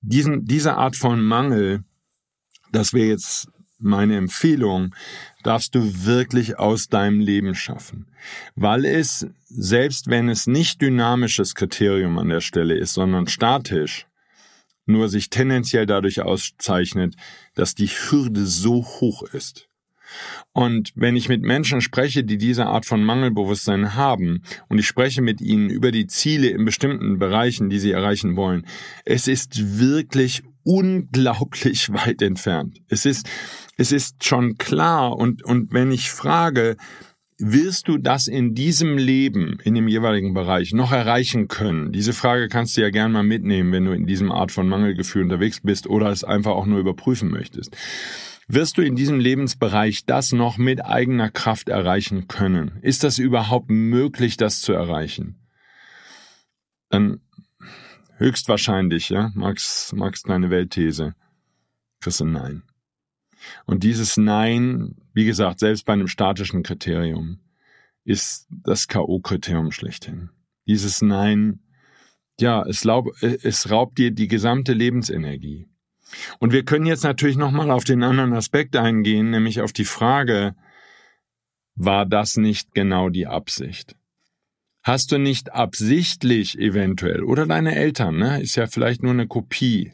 diesen, 0.00 0.44
diese 0.44 0.76
Art 0.76 0.94
von 0.94 1.20
Mangel, 1.22 1.82
das 2.70 2.92
wäre 2.92 3.08
jetzt 3.08 3.48
meine 3.78 4.16
Empfehlung, 4.16 4.94
darfst 5.42 5.74
du 5.74 6.04
wirklich 6.04 6.58
aus 6.58 6.88
deinem 6.88 7.20
Leben 7.20 7.54
schaffen. 7.54 8.06
Weil 8.54 8.84
es, 8.84 9.26
selbst 9.48 10.08
wenn 10.08 10.28
es 10.28 10.46
nicht 10.46 10.82
dynamisches 10.82 11.54
Kriterium 11.54 12.18
an 12.18 12.28
der 12.28 12.40
Stelle 12.40 12.74
ist, 12.74 12.94
sondern 12.94 13.28
statisch, 13.28 14.06
nur 14.86 15.08
sich 15.08 15.30
tendenziell 15.30 15.86
dadurch 15.86 16.22
auszeichnet, 16.22 17.14
dass 17.54 17.74
die 17.74 17.88
Hürde 17.88 18.46
so 18.46 18.84
hoch 18.84 19.22
ist. 19.22 19.68
Und 20.52 20.92
wenn 20.94 21.16
ich 21.16 21.28
mit 21.28 21.42
Menschen 21.42 21.80
spreche, 21.80 22.24
die 22.24 22.38
diese 22.38 22.66
Art 22.66 22.86
von 22.86 23.04
Mangelbewusstsein 23.04 23.94
haben, 23.94 24.42
und 24.68 24.78
ich 24.78 24.86
spreche 24.86 25.22
mit 25.22 25.40
ihnen 25.40 25.68
über 25.68 25.92
die 25.92 26.06
Ziele 26.06 26.48
in 26.48 26.64
bestimmten 26.64 27.18
Bereichen, 27.18 27.68
die 27.68 27.78
sie 27.78 27.92
erreichen 27.92 28.36
wollen, 28.36 28.66
es 29.04 29.28
ist 29.28 29.78
wirklich 29.78 30.42
unglaublich 30.68 31.90
weit 31.92 32.20
entfernt. 32.20 32.80
Es 32.88 33.06
ist, 33.06 33.28
es 33.78 33.90
ist 33.90 34.24
schon 34.24 34.58
klar 34.58 35.16
und, 35.16 35.42
und 35.42 35.72
wenn 35.72 35.90
ich 35.90 36.10
frage, 36.10 36.76
wirst 37.38 37.88
du 37.88 37.98
das 37.98 38.26
in 38.26 38.54
diesem 38.54 38.98
Leben, 38.98 39.58
in 39.62 39.74
dem 39.74 39.88
jeweiligen 39.88 40.34
Bereich, 40.34 40.74
noch 40.74 40.92
erreichen 40.92 41.48
können? 41.48 41.92
Diese 41.92 42.12
Frage 42.12 42.48
kannst 42.48 42.76
du 42.76 42.82
ja 42.82 42.90
gern 42.90 43.12
mal 43.12 43.22
mitnehmen, 43.22 43.72
wenn 43.72 43.84
du 43.84 43.92
in 43.92 44.06
diesem 44.06 44.30
Art 44.30 44.52
von 44.52 44.68
Mangelgefühl 44.68 45.22
unterwegs 45.22 45.60
bist 45.62 45.86
oder 45.86 46.10
es 46.10 46.24
einfach 46.24 46.52
auch 46.52 46.66
nur 46.66 46.80
überprüfen 46.80 47.30
möchtest. 47.30 47.76
Wirst 48.48 48.76
du 48.76 48.82
in 48.82 48.96
diesem 48.96 49.20
Lebensbereich 49.20 50.04
das 50.04 50.32
noch 50.32 50.58
mit 50.58 50.84
eigener 50.84 51.30
Kraft 51.30 51.68
erreichen 51.68 52.28
können? 52.28 52.78
Ist 52.82 53.04
das 53.04 53.18
überhaupt 53.18 53.70
möglich, 53.70 54.36
das 54.36 54.60
zu 54.60 54.72
erreichen? 54.72 55.38
Dann 56.90 57.20
höchstwahrscheinlich, 58.18 59.08
ja, 59.08 59.30
Max, 59.34 59.92
Max 59.94 60.22
deine 60.22 60.50
Weltthese. 60.50 61.14
Kriegst 62.00 62.20
du 62.20 62.24
Nein. 62.24 62.62
Und 63.64 63.82
dieses 63.84 64.16
Nein, 64.16 64.96
wie 65.14 65.24
gesagt, 65.24 65.60
selbst 65.60 65.84
bei 65.84 65.92
einem 65.92 66.08
statischen 66.08 66.62
Kriterium, 66.62 67.40
ist 68.04 68.46
das 68.50 68.88
K.O.-Kriterium 68.88 69.72
schlechthin. 69.72 70.30
Dieses 70.66 71.02
Nein, 71.02 71.60
ja, 72.40 72.62
es, 72.66 72.84
laub, 72.84 73.10
es 73.20 73.70
raubt 73.70 73.98
dir 73.98 74.10
die 74.10 74.28
gesamte 74.28 74.72
Lebensenergie. 74.72 75.68
Und 76.38 76.52
wir 76.52 76.64
können 76.64 76.86
jetzt 76.86 77.04
natürlich 77.04 77.36
nochmal 77.36 77.70
auf 77.70 77.84
den 77.84 78.02
anderen 78.02 78.32
Aspekt 78.32 78.76
eingehen, 78.76 79.30
nämlich 79.30 79.60
auf 79.60 79.72
die 79.72 79.84
Frage, 79.84 80.54
war 81.74 82.06
das 82.06 82.36
nicht 82.36 82.74
genau 82.74 83.08
die 83.08 83.26
Absicht? 83.26 83.97
Hast 84.88 85.12
du 85.12 85.18
nicht 85.18 85.52
absichtlich 85.52 86.58
eventuell, 86.58 87.22
oder 87.22 87.44
deine 87.44 87.74
Eltern, 87.74 88.16
ne, 88.16 88.40
ist 88.40 88.56
ja 88.56 88.66
vielleicht 88.66 89.02
nur 89.02 89.12
eine 89.12 89.26
Kopie, 89.26 89.92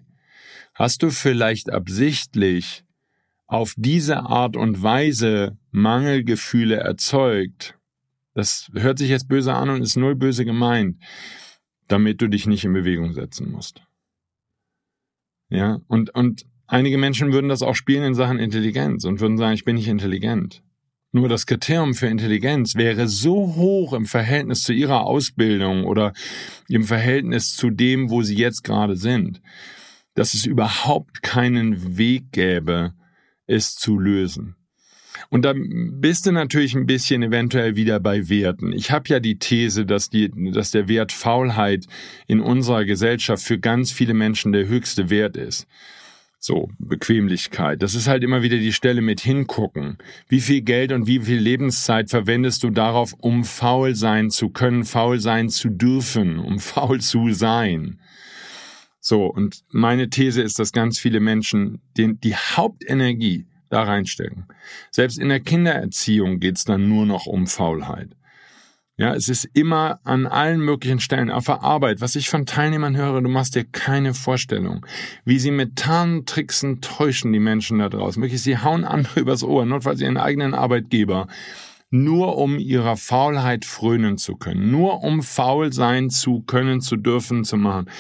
hast 0.72 1.02
du 1.02 1.10
vielleicht 1.10 1.68
absichtlich 1.68 2.84
auf 3.48 3.74
diese 3.76 4.20
Art 4.20 4.56
und 4.56 4.84
Weise 4.84 5.58
Mangelgefühle 5.72 6.76
erzeugt, 6.76 7.76
das 8.34 8.70
hört 8.72 8.98
sich 8.98 9.08
jetzt 9.08 9.26
böse 9.26 9.52
an 9.52 9.68
und 9.68 9.82
ist 9.82 9.96
null 9.96 10.14
böse 10.14 10.44
gemeint, 10.44 11.02
damit 11.88 12.22
du 12.22 12.28
dich 12.28 12.46
nicht 12.46 12.64
in 12.64 12.72
Bewegung 12.72 13.14
setzen 13.14 13.50
musst. 13.50 13.82
Ja, 15.48 15.80
und, 15.88 16.14
und 16.14 16.46
einige 16.68 16.98
Menschen 16.98 17.32
würden 17.32 17.48
das 17.48 17.62
auch 17.62 17.74
spielen 17.74 18.04
in 18.04 18.14
Sachen 18.14 18.38
Intelligenz 18.38 19.04
und 19.04 19.18
würden 19.18 19.38
sagen, 19.38 19.54
ich 19.54 19.64
bin 19.64 19.74
nicht 19.74 19.88
intelligent. 19.88 20.62
Nur 21.14 21.28
das 21.28 21.46
Kriterium 21.46 21.94
für 21.94 22.08
Intelligenz 22.08 22.74
wäre 22.74 23.06
so 23.06 23.54
hoch 23.54 23.92
im 23.92 24.04
Verhältnis 24.04 24.64
zu 24.64 24.72
ihrer 24.72 25.02
Ausbildung 25.02 25.84
oder 25.84 26.12
im 26.68 26.82
Verhältnis 26.82 27.54
zu 27.54 27.70
dem, 27.70 28.10
wo 28.10 28.22
sie 28.22 28.34
jetzt 28.34 28.64
gerade 28.64 28.96
sind, 28.96 29.40
dass 30.14 30.34
es 30.34 30.44
überhaupt 30.44 31.22
keinen 31.22 31.96
Weg 31.96 32.32
gäbe, 32.32 32.94
es 33.46 33.76
zu 33.76 33.96
lösen. 33.96 34.56
Und 35.30 35.44
da 35.44 35.54
bist 35.56 36.26
du 36.26 36.32
natürlich 36.32 36.74
ein 36.74 36.86
bisschen 36.86 37.22
eventuell 37.22 37.76
wieder 37.76 38.00
bei 38.00 38.28
Werten. 38.28 38.72
Ich 38.72 38.90
habe 38.90 39.08
ja 39.08 39.20
die 39.20 39.38
These, 39.38 39.86
dass, 39.86 40.10
die, 40.10 40.32
dass 40.50 40.72
der 40.72 40.88
Wert 40.88 41.12
Faulheit 41.12 41.86
in 42.26 42.40
unserer 42.40 42.84
Gesellschaft 42.84 43.44
für 43.44 43.60
ganz 43.60 43.92
viele 43.92 44.14
Menschen 44.14 44.50
der 44.50 44.66
höchste 44.66 45.10
Wert 45.10 45.36
ist. 45.36 45.68
So, 46.46 46.68
Bequemlichkeit. 46.78 47.80
Das 47.80 47.94
ist 47.94 48.06
halt 48.06 48.22
immer 48.22 48.42
wieder 48.42 48.58
die 48.58 48.74
Stelle 48.74 49.00
mit 49.00 49.18
hingucken. 49.18 49.96
Wie 50.28 50.42
viel 50.42 50.60
Geld 50.60 50.92
und 50.92 51.06
wie 51.06 51.20
viel 51.20 51.38
Lebenszeit 51.38 52.10
verwendest 52.10 52.62
du 52.64 52.68
darauf, 52.68 53.14
um 53.14 53.44
faul 53.44 53.94
sein 53.94 54.28
zu 54.28 54.50
können, 54.50 54.84
faul 54.84 55.20
sein 55.20 55.48
zu 55.48 55.70
dürfen, 55.70 56.38
um 56.38 56.58
faul 56.58 57.00
zu 57.00 57.32
sein? 57.32 57.98
So, 59.00 59.24
und 59.24 59.64
meine 59.70 60.10
These 60.10 60.42
ist, 60.42 60.58
dass 60.58 60.72
ganz 60.72 60.98
viele 60.98 61.18
Menschen 61.18 61.80
den, 61.96 62.20
die 62.20 62.36
Hauptenergie 62.36 63.46
da 63.70 63.84
reinstecken. 63.84 64.44
Selbst 64.90 65.18
in 65.18 65.30
der 65.30 65.40
Kindererziehung 65.40 66.40
geht's 66.40 66.66
dann 66.66 66.90
nur 66.90 67.06
noch 67.06 67.24
um 67.24 67.46
Faulheit. 67.46 68.10
Ja, 68.96 69.12
es 69.12 69.28
ist 69.28 69.48
immer 69.54 69.98
an 70.04 70.26
allen 70.26 70.60
möglichen 70.60 71.00
Stellen, 71.00 71.32
auf 71.32 71.46
der 71.46 71.64
Arbeit, 71.64 72.00
was 72.00 72.14
ich 72.14 72.30
von 72.30 72.46
Teilnehmern 72.46 72.96
höre, 72.96 73.20
du 73.20 73.28
machst 73.28 73.56
dir 73.56 73.64
keine 73.64 74.14
Vorstellung, 74.14 74.86
wie 75.24 75.40
sie 75.40 75.50
mit 75.50 75.74
Tarntricksen 75.74 76.80
täuschen 76.80 77.32
die 77.32 77.40
Menschen 77.40 77.80
da 77.80 77.88
draußen. 77.88 78.22
Wirklich, 78.22 78.42
sie 78.42 78.58
hauen 78.58 78.84
andere 78.84 79.20
übers 79.20 79.42
Ohr, 79.42 79.66
notfalls 79.66 80.00
ihren 80.00 80.16
eigenen 80.16 80.54
Arbeitgeber, 80.54 81.26
nur 81.90 82.36
um 82.38 82.58
ihrer 82.58 82.96
Faulheit 82.96 83.64
frönen 83.64 84.16
zu 84.16 84.36
können, 84.36 84.70
nur 84.70 85.02
um 85.02 85.22
faul 85.22 85.72
sein 85.72 86.10
zu 86.10 86.42
können, 86.42 86.80
zu 86.80 86.96
dürfen, 86.96 87.42
zu 87.42 87.56
machen. 87.56 87.90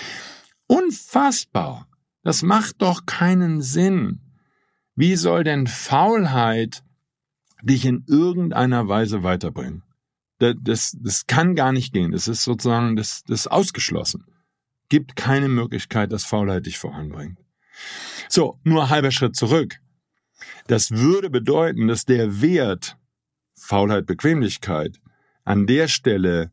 Unfassbar. 0.66 1.88
Das 2.22 2.42
macht 2.42 2.82
doch 2.82 3.04
keinen 3.04 3.62
Sinn. 3.62 4.20
Wie 4.94 5.16
soll 5.16 5.44
denn 5.44 5.66
Faulheit 5.66 6.84
dich 7.62 7.84
in 7.84 8.04
irgendeiner 8.06 8.88
Weise 8.88 9.22
weiterbringen? 9.22 9.83
Das, 10.52 10.96
das, 11.00 11.26
kann 11.26 11.54
gar 11.54 11.72
nicht 11.72 11.92
gehen. 11.92 12.12
Das 12.12 12.28
ist 12.28 12.44
sozusagen 12.44 12.96
das, 12.96 13.22
das 13.26 13.40
ist 13.40 13.46
ausgeschlossen. 13.46 14.26
Gibt 14.88 15.16
keine 15.16 15.48
Möglichkeit, 15.48 16.12
dass 16.12 16.24
Faulheit 16.24 16.66
dich 16.66 16.78
voranbringt. 16.78 17.38
So, 18.28 18.58
nur 18.64 18.90
halber 18.90 19.10
Schritt 19.10 19.34
zurück. 19.36 19.78
Das 20.66 20.90
würde 20.90 21.30
bedeuten, 21.30 21.88
dass 21.88 22.04
der 22.04 22.40
Wert 22.40 22.96
Faulheit, 23.56 24.06
Bequemlichkeit 24.06 25.00
an 25.44 25.66
der 25.66 25.88
Stelle 25.88 26.52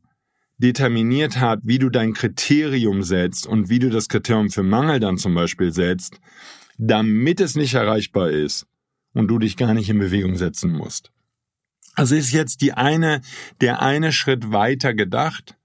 determiniert 0.58 1.40
hat, 1.40 1.60
wie 1.64 1.80
du 1.80 1.90
dein 1.90 2.14
Kriterium 2.14 3.04
setzt 3.04 3.48
und 3.48 3.70
wie 3.70 3.80
du 3.80 3.90
das 3.90 4.10
Kriterium 4.10 4.50
für 4.50 4.64
Mangel 4.64 5.00
dann 5.00 5.18
zum 5.18 5.34
Beispiel 5.34 5.74
setzt, 5.74 6.20
damit 6.78 7.42
es 7.42 7.56
nicht 7.56 7.74
erreichbar 7.74 8.30
ist 8.30 8.68
und 9.14 9.28
du 9.28 9.40
dich 9.40 9.58
gar 9.58 9.74
nicht 9.74 9.90
in 9.90 10.00
Bewegung 10.00 10.36
setzen 10.36 10.72
musst. 10.72 11.12
Also 11.96 12.16
ist 12.16 12.32
jetzt 12.32 12.62
die 12.62 12.74
eine, 12.74 13.22
der 13.60 13.82
eine 13.82 14.12
Schritt 14.12 14.52
weiter 14.52 14.94
gedacht 14.94 15.58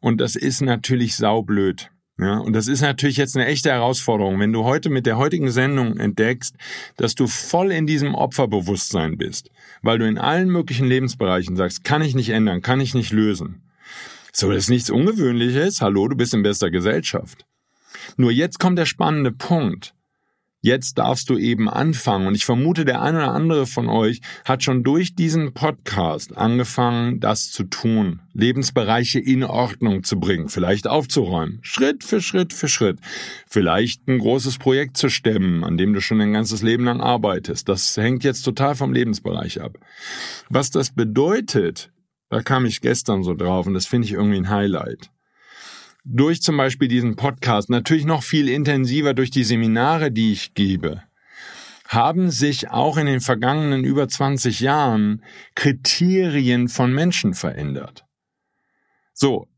und 0.00 0.20
das 0.20 0.36
ist 0.36 0.60
natürlich 0.60 1.16
saublöd. 1.16 1.90
Ja, 2.18 2.38
und 2.38 2.54
das 2.54 2.66
ist 2.66 2.80
natürlich 2.80 3.18
jetzt 3.18 3.36
eine 3.36 3.44
echte 3.44 3.70
Herausforderung, 3.70 4.40
wenn 4.40 4.52
du 4.52 4.64
heute 4.64 4.88
mit 4.88 5.04
der 5.04 5.18
heutigen 5.18 5.50
Sendung 5.50 5.98
entdeckst, 5.98 6.56
dass 6.96 7.14
du 7.14 7.26
voll 7.26 7.70
in 7.70 7.86
diesem 7.86 8.14
Opferbewusstsein 8.14 9.18
bist, 9.18 9.50
weil 9.82 9.98
du 9.98 10.08
in 10.08 10.16
allen 10.16 10.48
möglichen 10.48 10.86
Lebensbereichen 10.86 11.56
sagst, 11.56 11.84
kann 11.84 12.00
ich 12.00 12.14
nicht 12.14 12.30
ändern, 12.30 12.62
kann 12.62 12.80
ich 12.80 12.94
nicht 12.94 13.12
lösen. 13.12 13.62
So, 14.32 14.50
das 14.50 14.64
ist 14.64 14.70
nichts 14.70 14.88
Ungewöhnliches. 14.88 15.82
Hallo, 15.82 16.08
du 16.08 16.16
bist 16.16 16.32
in 16.32 16.42
bester 16.42 16.70
Gesellschaft. 16.70 17.44
Nur 18.16 18.30
jetzt 18.30 18.58
kommt 18.58 18.78
der 18.78 18.86
spannende 18.86 19.32
Punkt. 19.32 19.94
Jetzt 20.62 20.98
darfst 20.98 21.30
du 21.30 21.38
eben 21.38 21.68
anfangen. 21.68 22.26
Und 22.26 22.34
ich 22.34 22.44
vermute, 22.44 22.84
der 22.84 23.00
eine 23.02 23.18
oder 23.18 23.32
andere 23.32 23.66
von 23.66 23.88
euch 23.88 24.20
hat 24.44 24.64
schon 24.64 24.82
durch 24.82 25.14
diesen 25.14 25.54
Podcast 25.54 26.36
angefangen, 26.36 27.20
das 27.20 27.52
zu 27.52 27.64
tun. 27.64 28.20
Lebensbereiche 28.32 29.20
in 29.20 29.44
Ordnung 29.44 30.02
zu 30.02 30.18
bringen, 30.18 30.48
vielleicht 30.48 30.88
aufzuräumen. 30.88 31.60
Schritt 31.62 32.02
für 32.02 32.20
Schritt 32.20 32.52
für 32.52 32.68
Schritt. 32.68 32.98
Vielleicht 33.46 34.08
ein 34.08 34.18
großes 34.18 34.58
Projekt 34.58 34.96
zu 34.96 35.08
stemmen, 35.08 35.62
an 35.62 35.76
dem 35.76 35.92
du 35.92 36.00
schon 36.00 36.20
ein 36.20 36.32
ganzes 36.32 36.62
Leben 36.62 36.84
lang 36.84 37.00
arbeitest. 37.00 37.68
Das 37.68 37.96
hängt 37.96 38.24
jetzt 38.24 38.42
total 38.42 38.74
vom 38.74 38.92
Lebensbereich 38.92 39.60
ab. 39.60 39.78
Was 40.48 40.70
das 40.70 40.90
bedeutet, 40.90 41.92
da 42.28 42.42
kam 42.42 42.66
ich 42.66 42.80
gestern 42.80 43.22
so 43.22 43.34
drauf 43.34 43.66
und 43.66 43.74
das 43.74 43.86
finde 43.86 44.06
ich 44.06 44.14
irgendwie 44.14 44.38
ein 44.38 44.50
Highlight 44.50 45.10
durch 46.06 46.40
zum 46.40 46.56
Beispiel 46.56 46.88
diesen 46.88 47.16
Podcast, 47.16 47.68
natürlich 47.68 48.04
noch 48.04 48.22
viel 48.22 48.48
intensiver 48.48 49.12
durch 49.12 49.30
die 49.30 49.44
Seminare, 49.44 50.12
die 50.12 50.32
ich 50.32 50.54
gebe, 50.54 51.02
haben 51.88 52.30
sich 52.30 52.70
auch 52.70 52.96
in 52.96 53.06
den 53.06 53.20
vergangenen 53.20 53.84
über 53.84 54.08
20 54.08 54.60
Jahren 54.60 55.22
Kriterien 55.54 56.68
von 56.68 56.92
Menschen 56.92 57.34
verändert. 57.34 58.04
So, 59.12 59.48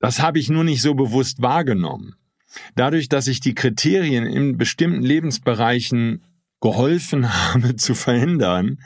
das 0.00 0.20
habe 0.20 0.38
ich 0.38 0.48
nur 0.48 0.64
nicht 0.64 0.80
so 0.80 0.94
bewusst 0.94 1.42
wahrgenommen. 1.42 2.14
Dadurch, 2.74 3.08
dass 3.08 3.26
ich 3.26 3.40
die 3.40 3.54
Kriterien 3.54 4.24
in 4.24 4.56
bestimmten 4.56 5.02
Lebensbereichen 5.02 6.24
geholfen 6.60 7.32
habe 7.52 7.76
zu 7.76 7.94
verändern, 7.94 8.80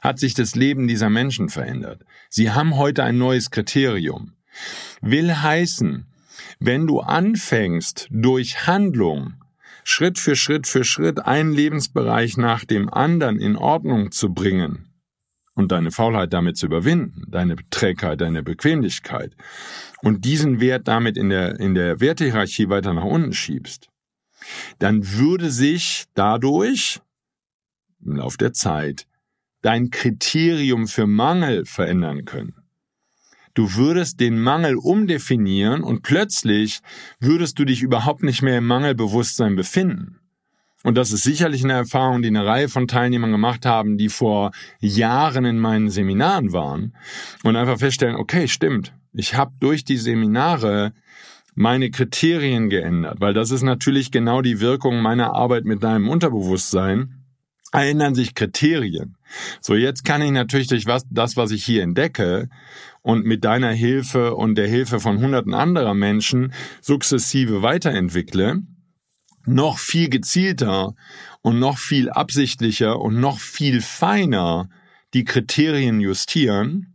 hat 0.00 0.18
sich 0.18 0.34
das 0.34 0.54
Leben 0.54 0.88
dieser 0.88 1.08
Menschen 1.08 1.48
verändert. 1.48 2.02
Sie 2.28 2.50
haben 2.50 2.76
heute 2.76 3.04
ein 3.04 3.16
neues 3.16 3.50
Kriterium. 3.50 4.32
Will 5.00 5.34
heißen, 5.34 6.06
wenn 6.58 6.86
du 6.86 7.00
anfängst, 7.00 8.08
durch 8.10 8.66
Handlung 8.66 9.34
Schritt 9.84 10.18
für 10.18 10.34
Schritt 10.34 10.66
für 10.66 10.82
Schritt 10.82 11.20
einen 11.20 11.52
Lebensbereich 11.52 12.38
nach 12.38 12.64
dem 12.64 12.92
anderen 12.92 13.38
in 13.38 13.56
Ordnung 13.56 14.12
zu 14.12 14.32
bringen 14.32 14.88
und 15.54 15.72
deine 15.72 15.90
Faulheit 15.90 16.32
damit 16.32 16.56
zu 16.56 16.66
überwinden, 16.66 17.24
deine 17.28 17.56
Trägheit, 17.70 18.20
deine 18.20 18.42
Bequemlichkeit 18.42 19.36
und 20.02 20.24
diesen 20.24 20.60
Wert 20.60 20.88
damit 20.88 21.18
in 21.18 21.28
der, 21.28 21.60
in 21.60 21.74
der 21.74 22.00
Wertehierarchie 22.00 22.70
weiter 22.70 22.94
nach 22.94 23.04
unten 23.04 23.34
schiebst, 23.34 23.88
dann 24.78 25.06
würde 25.12 25.50
sich 25.50 26.04
dadurch 26.14 27.00
im 28.04 28.16
Laufe 28.16 28.38
der 28.38 28.52
Zeit 28.52 29.06
dein 29.62 29.90
Kriterium 29.90 30.86
für 30.86 31.06
Mangel 31.06 31.64
verändern 31.64 32.24
können. 32.24 32.63
Du 33.54 33.74
würdest 33.76 34.20
den 34.20 34.40
Mangel 34.40 34.74
umdefinieren 34.76 35.82
und 35.82 36.02
plötzlich 36.02 36.80
würdest 37.20 37.58
du 37.58 37.64
dich 37.64 37.82
überhaupt 37.82 38.24
nicht 38.24 38.42
mehr 38.42 38.58
im 38.58 38.66
Mangelbewusstsein 38.66 39.54
befinden. 39.54 40.18
Und 40.82 40.98
das 40.98 41.12
ist 41.12 41.22
sicherlich 41.22 41.64
eine 41.64 41.72
Erfahrung, 41.72 42.20
die 42.20 42.28
eine 42.28 42.44
Reihe 42.44 42.68
von 42.68 42.86
Teilnehmern 42.86 43.32
gemacht 43.32 43.64
haben, 43.64 43.96
die 43.96 44.10
vor 44.10 44.50
Jahren 44.80 45.46
in 45.46 45.58
meinen 45.58 45.88
Seminaren 45.88 46.52
waren 46.52 46.94
und 47.42 47.56
einfach 47.56 47.78
feststellen, 47.78 48.16
okay, 48.16 48.48
stimmt, 48.48 48.92
ich 49.14 49.34
habe 49.34 49.52
durch 49.60 49.84
die 49.84 49.96
Seminare 49.96 50.92
meine 51.54 51.90
Kriterien 51.90 52.68
geändert, 52.68 53.20
weil 53.20 53.32
das 53.32 53.50
ist 53.50 53.62
natürlich 53.62 54.10
genau 54.10 54.42
die 54.42 54.60
Wirkung 54.60 55.00
meiner 55.00 55.34
Arbeit 55.34 55.64
mit 55.64 55.82
deinem 55.82 56.08
Unterbewusstsein. 56.08 57.20
Ändern 57.72 58.14
sich 58.14 58.36
Kriterien. 58.36 59.16
So, 59.60 59.74
jetzt 59.74 60.04
kann 60.04 60.22
ich 60.22 60.30
natürlich 60.30 60.68
durch 60.68 60.86
was, 60.86 61.04
das, 61.10 61.36
was 61.36 61.50
ich 61.50 61.64
hier 61.64 61.82
entdecke, 61.82 62.48
und 63.04 63.26
mit 63.26 63.44
deiner 63.44 63.70
Hilfe 63.70 64.34
und 64.34 64.56
der 64.56 64.66
Hilfe 64.66 64.98
von 64.98 65.18
hunderten 65.18 65.52
anderer 65.52 65.92
Menschen 65.92 66.54
sukzessive 66.80 67.60
weiterentwickle, 67.60 68.62
noch 69.44 69.78
viel 69.78 70.08
gezielter 70.08 70.94
und 71.42 71.58
noch 71.58 71.76
viel 71.76 72.08
absichtlicher 72.08 72.98
und 72.98 73.20
noch 73.20 73.40
viel 73.40 73.82
feiner 73.82 74.70
die 75.12 75.24
Kriterien 75.24 76.00
justieren, 76.00 76.94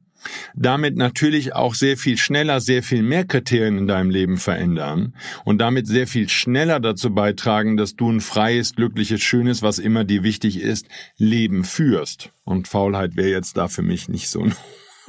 damit 0.56 0.98
natürlich 0.98 1.54
auch 1.54 1.76
sehr 1.76 1.96
viel 1.96 2.18
schneller 2.18 2.60
sehr 2.60 2.82
viel 2.82 3.04
mehr 3.04 3.26
Kriterien 3.26 3.78
in 3.78 3.88
deinem 3.88 4.10
Leben 4.10 4.38
verändern 4.38 5.16
und 5.46 5.60
damit 5.60 5.86
sehr 5.86 6.08
viel 6.08 6.28
schneller 6.28 6.80
dazu 6.80 7.14
beitragen, 7.14 7.78
dass 7.78 7.96
du 7.96 8.12
ein 8.12 8.20
freies, 8.20 8.74
glückliches, 8.74 9.22
schönes, 9.22 9.62
was 9.62 9.78
immer 9.78 10.06
dir 10.06 10.24
wichtig 10.24 10.60
ist, 10.60 10.88
Leben 11.18 11.64
führst. 11.64 12.32
Und 12.46 12.68
Faulheit 12.68 13.16
wäre 13.16 13.30
jetzt 13.30 13.58
da 13.58 13.68
für 13.68 13.84
mich 13.84 14.10
nicht 14.10 14.28
so 14.28 14.42
ein 14.42 14.56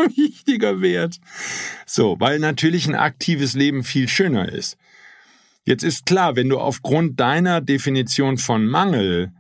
wichtiger 0.16 0.80
Wert. 0.80 1.20
So, 1.86 2.16
weil 2.18 2.38
natürlich 2.38 2.86
ein 2.86 2.94
aktives 2.94 3.54
Leben 3.54 3.84
viel 3.84 4.08
schöner 4.08 4.48
ist. 4.48 4.76
Jetzt 5.64 5.84
ist 5.84 6.06
klar, 6.06 6.36
wenn 6.36 6.48
du 6.48 6.58
aufgrund 6.58 7.20
deiner 7.20 7.60
Definition 7.60 8.38
von 8.38 8.66
Mangel 8.66 9.32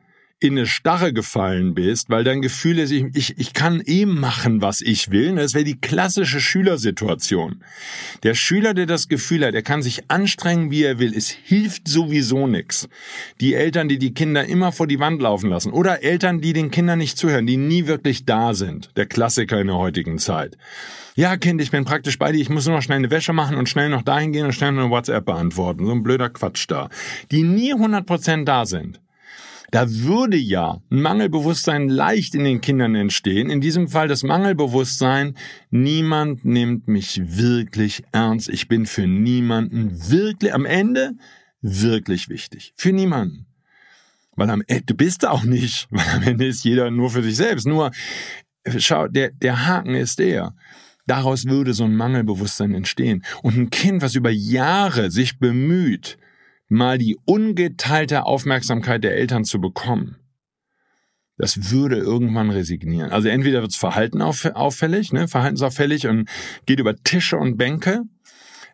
in 0.42 0.56
eine 0.56 0.66
Starre 0.66 1.12
gefallen 1.12 1.74
bist, 1.74 2.08
weil 2.08 2.24
dein 2.24 2.40
Gefühl 2.40 2.78
ist, 2.78 2.90
ich, 2.92 3.04
ich, 3.14 3.38
ich 3.38 3.52
kann 3.52 3.82
eh 3.84 4.06
machen, 4.06 4.62
was 4.62 4.80
ich 4.80 5.10
will. 5.10 5.36
Das 5.36 5.52
wäre 5.52 5.64
die 5.64 5.78
klassische 5.78 6.40
Schülersituation. 6.40 7.62
Der 8.22 8.34
Schüler, 8.34 8.72
der 8.72 8.86
das 8.86 9.08
Gefühl 9.08 9.44
hat, 9.44 9.54
er 9.54 9.62
kann 9.62 9.82
sich 9.82 10.10
anstrengen, 10.10 10.70
wie 10.70 10.82
er 10.82 10.98
will, 10.98 11.12
es 11.14 11.28
hilft 11.28 11.88
sowieso 11.88 12.46
nichts. 12.46 12.88
Die 13.42 13.52
Eltern, 13.52 13.90
die 13.90 13.98
die 13.98 14.14
Kinder 14.14 14.46
immer 14.46 14.72
vor 14.72 14.86
die 14.86 14.98
Wand 14.98 15.20
laufen 15.20 15.50
lassen 15.50 15.72
oder 15.72 16.02
Eltern, 16.02 16.40
die 16.40 16.54
den 16.54 16.70
Kindern 16.70 17.00
nicht 17.00 17.18
zuhören, 17.18 17.46
die 17.46 17.58
nie 17.58 17.86
wirklich 17.86 18.24
da 18.24 18.54
sind. 18.54 18.96
Der 18.96 19.04
Klassiker 19.04 19.60
in 19.60 19.66
der 19.66 19.76
heutigen 19.76 20.18
Zeit. 20.18 20.56
Ja, 21.16 21.36
Kind, 21.36 21.60
ich 21.60 21.70
bin 21.70 21.84
praktisch 21.84 22.18
bei 22.18 22.32
dir. 22.32 22.40
Ich 22.40 22.48
muss 22.48 22.64
nur 22.66 22.76
noch 22.76 22.82
schnell 22.82 22.96
eine 22.96 23.10
Wäsche 23.10 23.34
machen 23.34 23.58
und 23.58 23.68
schnell 23.68 23.90
noch 23.90 24.02
dahin 24.02 24.32
gehen 24.32 24.46
und 24.46 24.52
schnell 24.52 24.70
eine 24.70 24.88
WhatsApp 24.88 25.26
beantworten. 25.26 25.84
So 25.84 25.92
ein 25.92 26.02
blöder 26.02 26.30
Quatsch 26.30 26.64
da. 26.66 26.88
Die 27.30 27.42
nie 27.42 27.74
100% 27.74 28.44
da 28.46 28.64
sind. 28.64 29.00
Da 29.70 29.88
würde 29.88 30.36
ja 30.36 30.82
ein 30.90 31.00
Mangelbewusstsein 31.00 31.88
leicht 31.88 32.34
in 32.34 32.44
den 32.44 32.60
Kindern 32.60 32.94
entstehen. 32.94 33.50
In 33.50 33.60
diesem 33.60 33.88
Fall 33.88 34.08
das 34.08 34.24
Mangelbewusstsein, 34.24 35.36
niemand 35.70 36.44
nimmt 36.44 36.88
mich 36.88 37.20
wirklich 37.24 38.02
ernst. 38.10 38.48
Ich 38.48 38.66
bin 38.66 38.86
für 38.86 39.06
niemanden 39.06 40.10
wirklich, 40.10 40.52
am 40.52 40.64
Ende 40.64 41.12
wirklich 41.60 42.28
wichtig. 42.28 42.72
Für 42.76 42.92
niemanden. 42.92 43.46
Weil 44.34 44.50
am 44.50 44.62
Ende, 44.66 44.84
du 44.86 44.94
bist 44.94 45.26
auch 45.26 45.44
nicht, 45.44 45.86
weil 45.90 46.08
am 46.08 46.22
Ende 46.22 46.46
ist 46.46 46.64
jeder 46.64 46.90
nur 46.90 47.10
für 47.10 47.22
sich 47.22 47.36
selbst. 47.36 47.66
Nur, 47.66 47.92
schau, 48.78 49.06
der, 49.06 49.30
der 49.30 49.66
Haken 49.66 49.94
ist 49.94 50.18
der. 50.18 50.54
Daraus 51.06 51.44
würde 51.44 51.74
so 51.74 51.84
ein 51.84 51.94
Mangelbewusstsein 51.94 52.74
entstehen. 52.74 53.24
Und 53.42 53.56
ein 53.56 53.70
Kind, 53.70 54.02
was 54.02 54.14
über 54.14 54.30
Jahre 54.30 55.10
sich 55.10 55.38
bemüht, 55.38 56.18
mal 56.70 56.98
die 56.98 57.18
ungeteilte 57.26 58.24
Aufmerksamkeit 58.24 59.04
der 59.04 59.14
Eltern 59.14 59.44
zu 59.44 59.60
bekommen, 59.60 60.16
das 61.36 61.70
würde 61.70 61.96
irgendwann 61.96 62.50
resignieren. 62.50 63.10
Also 63.10 63.28
entweder 63.28 63.62
wird's 63.62 63.76
Verhalten 63.76 64.20
auffällig, 64.22 65.12
ne, 65.12 65.26
verhaltensauffällig 65.26 66.06
und 66.06 66.28
geht 66.66 66.80
über 66.80 66.96
Tische 66.96 67.38
und 67.38 67.56
Bänke. 67.56 68.02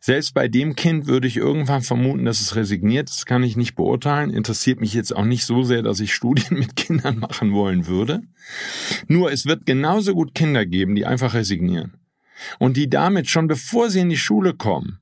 Selbst 0.01 0.35
bei 0.35 0.47
dem 0.47 0.75
Kind 0.75 1.07
würde 1.07 1.27
ich 1.27 1.37
irgendwann 1.37 1.83
vermuten, 1.83 2.25
dass 2.25 2.41
es 2.41 2.55
resigniert. 2.55 3.09
Das 3.09 3.25
kann 3.25 3.43
ich 3.43 3.57
nicht 3.57 3.77
beurteilen. 3.77 4.31
Interessiert 4.31 4.81
mich 4.81 4.95
jetzt 4.95 5.15
auch 5.15 5.25
nicht 5.25 5.45
so 5.45 5.63
sehr, 5.63 5.83
dass 5.83 6.01
ich 6.01 6.13
Studien 6.13 6.59
mit 6.59 6.77
Kindern 6.77 7.19
machen 7.19 7.53
wollen 7.53 7.87
würde. 7.87 8.23
Nur 9.07 9.33
es 9.33 9.47
wird 9.47 9.65
genauso 9.65 10.15
gut 10.15 10.35
Kinder 10.35 10.67
geben, 10.67 10.97
die 10.97 11.07
einfach 11.07 11.35
resignieren. 11.35 11.95
Und 12.59 12.77
die 12.77 12.91
damit 12.91 13.31
schon 13.31 13.47
bevor 13.47 13.91
sie 13.91 14.01
in 14.01 14.11
die 14.11 14.19
Schule 14.19 14.55
kommen, 14.55 14.99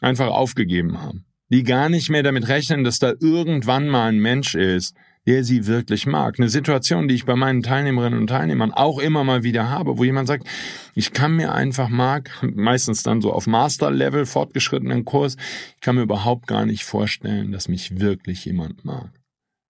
einfach 0.00 0.28
aufgegeben 0.28 1.00
haben 1.00 1.26
die 1.48 1.62
gar 1.62 1.88
nicht 1.88 2.10
mehr 2.10 2.22
damit 2.22 2.48
rechnen, 2.48 2.84
dass 2.84 2.98
da 2.98 3.12
irgendwann 3.20 3.88
mal 3.88 4.08
ein 4.08 4.18
Mensch 4.18 4.54
ist, 4.54 4.94
der 5.26 5.42
sie 5.44 5.66
wirklich 5.66 6.06
mag. 6.06 6.38
Eine 6.38 6.48
Situation, 6.48 7.08
die 7.08 7.14
ich 7.14 7.24
bei 7.24 7.34
meinen 7.34 7.62
Teilnehmerinnen 7.62 8.20
und 8.20 8.26
Teilnehmern 8.26 8.72
auch 8.72 8.98
immer 8.98 9.24
mal 9.24 9.42
wieder 9.42 9.70
habe, 9.70 9.96
wo 9.96 10.04
jemand 10.04 10.28
sagt, 10.28 10.46
ich 10.94 11.12
kann 11.12 11.36
mir 11.36 11.52
einfach 11.52 11.88
mag, 11.88 12.30
meistens 12.42 13.02
dann 13.02 13.20
so 13.20 13.32
auf 13.32 13.46
Master-Level 13.46 14.26
fortgeschrittenen 14.26 15.04
Kurs, 15.04 15.36
ich 15.76 15.80
kann 15.80 15.96
mir 15.96 16.02
überhaupt 16.02 16.46
gar 16.46 16.66
nicht 16.66 16.84
vorstellen, 16.84 17.52
dass 17.52 17.68
mich 17.68 18.00
wirklich 18.00 18.44
jemand 18.44 18.84
mag. 18.84 19.10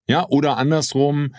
Ja, 0.07 0.27
oder 0.27 0.57
andersrum, 0.57 1.33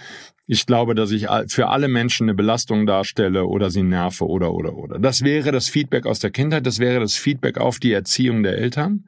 ich 0.47 0.67
glaube, 0.67 0.95
dass 0.95 1.11
ich 1.11 1.27
für 1.49 1.69
alle 1.69 1.89
Menschen 1.89 2.25
eine 2.25 2.35
Belastung 2.35 2.87
darstelle 2.87 3.47
oder 3.47 3.71
sie 3.71 3.83
nerve 3.83 4.27
oder 4.27 4.53
oder 4.53 4.75
oder. 4.77 4.99
Das 4.99 5.23
wäre 5.23 5.53
das 5.53 5.69
Feedback 5.69 6.07
aus 6.07 6.19
der 6.19 6.31
Kindheit, 6.31 6.67
das 6.67 6.79
wäre 6.79 7.01
das 7.01 7.15
Feedback 7.15 7.59
auf 7.59 7.79
die 7.79 7.93
Erziehung 7.93 8.43
der 8.43 8.59
Eltern. 8.59 9.05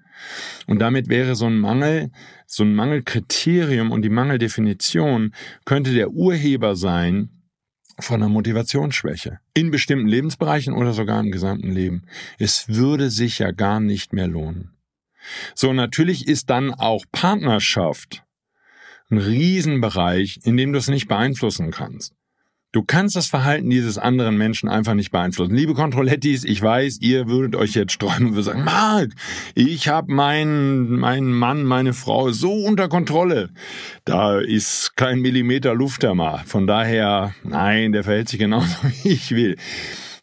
Und 0.66 0.81
damit 0.81 1.09
wäre 1.09 1.35
so 1.35 1.46
ein 1.46 1.59
Mangel, 1.59 2.11
so 2.46 2.64
ein 2.64 2.74
Mangelkriterium 2.74 3.90
und 3.90 4.02
die 4.02 4.09
Mangeldefinition 4.09 5.35
könnte 5.64 5.92
der 5.92 6.11
Urheber 6.11 6.76
sein 6.76 7.31
von 7.98 8.22
einer 8.22 8.29
Motivationsschwäche. 8.29 9.38
In 9.55 9.70
bestimmten 9.70 10.09
Lebensbereichen 10.09 10.74
oder 10.74 10.92
sogar 10.92 11.20
im 11.20 11.31
gesamten 11.31 11.72
Leben. 11.72 12.02
Es 12.38 12.68
würde 12.68 13.11
sich 13.11 13.38
ja 13.38 13.52
gar 13.52 13.81
nicht 13.81 14.12
mehr 14.12 14.29
lohnen. 14.29 14.76
So, 15.55 15.72
natürlich 15.72 16.29
ist 16.29 16.50
dann 16.50 16.72
auch 16.72 17.05
Partnerschaft 17.11 18.22
ein 19.11 19.18
Riesenbereich, 19.18 20.40
in 20.44 20.57
dem 20.57 20.72
du 20.72 20.79
es 20.79 20.88
nicht 20.88 21.09
beeinflussen 21.09 21.70
kannst. 21.70 22.14
Du 22.76 22.82
kannst 22.82 23.16
das 23.16 23.26
Verhalten 23.26 23.70
dieses 23.70 23.96
anderen 23.96 24.36
Menschen 24.36 24.68
einfach 24.68 24.92
nicht 24.92 25.10
beeinflussen. 25.10 25.54
Liebe 25.54 25.72
Kontrollettis, 25.72 26.44
ich 26.44 26.60
weiß, 26.60 26.98
ihr 27.00 27.26
würdet 27.26 27.56
euch 27.56 27.72
jetzt 27.72 27.94
sträuben 27.94 28.26
und 28.26 28.32
würdet 28.32 28.44
sagen, 28.44 28.64
Marc, 28.64 29.12
ich 29.54 29.88
habe 29.88 30.12
meinen 30.12 30.90
meinen 30.98 31.32
Mann, 31.32 31.64
meine 31.64 31.94
Frau 31.94 32.32
so 32.32 32.52
unter 32.52 32.90
Kontrolle. 32.90 33.48
Da 34.04 34.40
ist 34.40 34.94
kein 34.94 35.20
Millimeter 35.20 35.74
Luft 35.74 36.02
da 36.02 36.12
mal. 36.12 36.42
Von 36.44 36.66
daher, 36.66 37.34
nein, 37.44 37.92
der 37.92 38.04
verhält 38.04 38.28
sich 38.28 38.40
genauso, 38.40 38.76
wie 39.04 39.12
ich 39.12 39.30
will. 39.30 39.56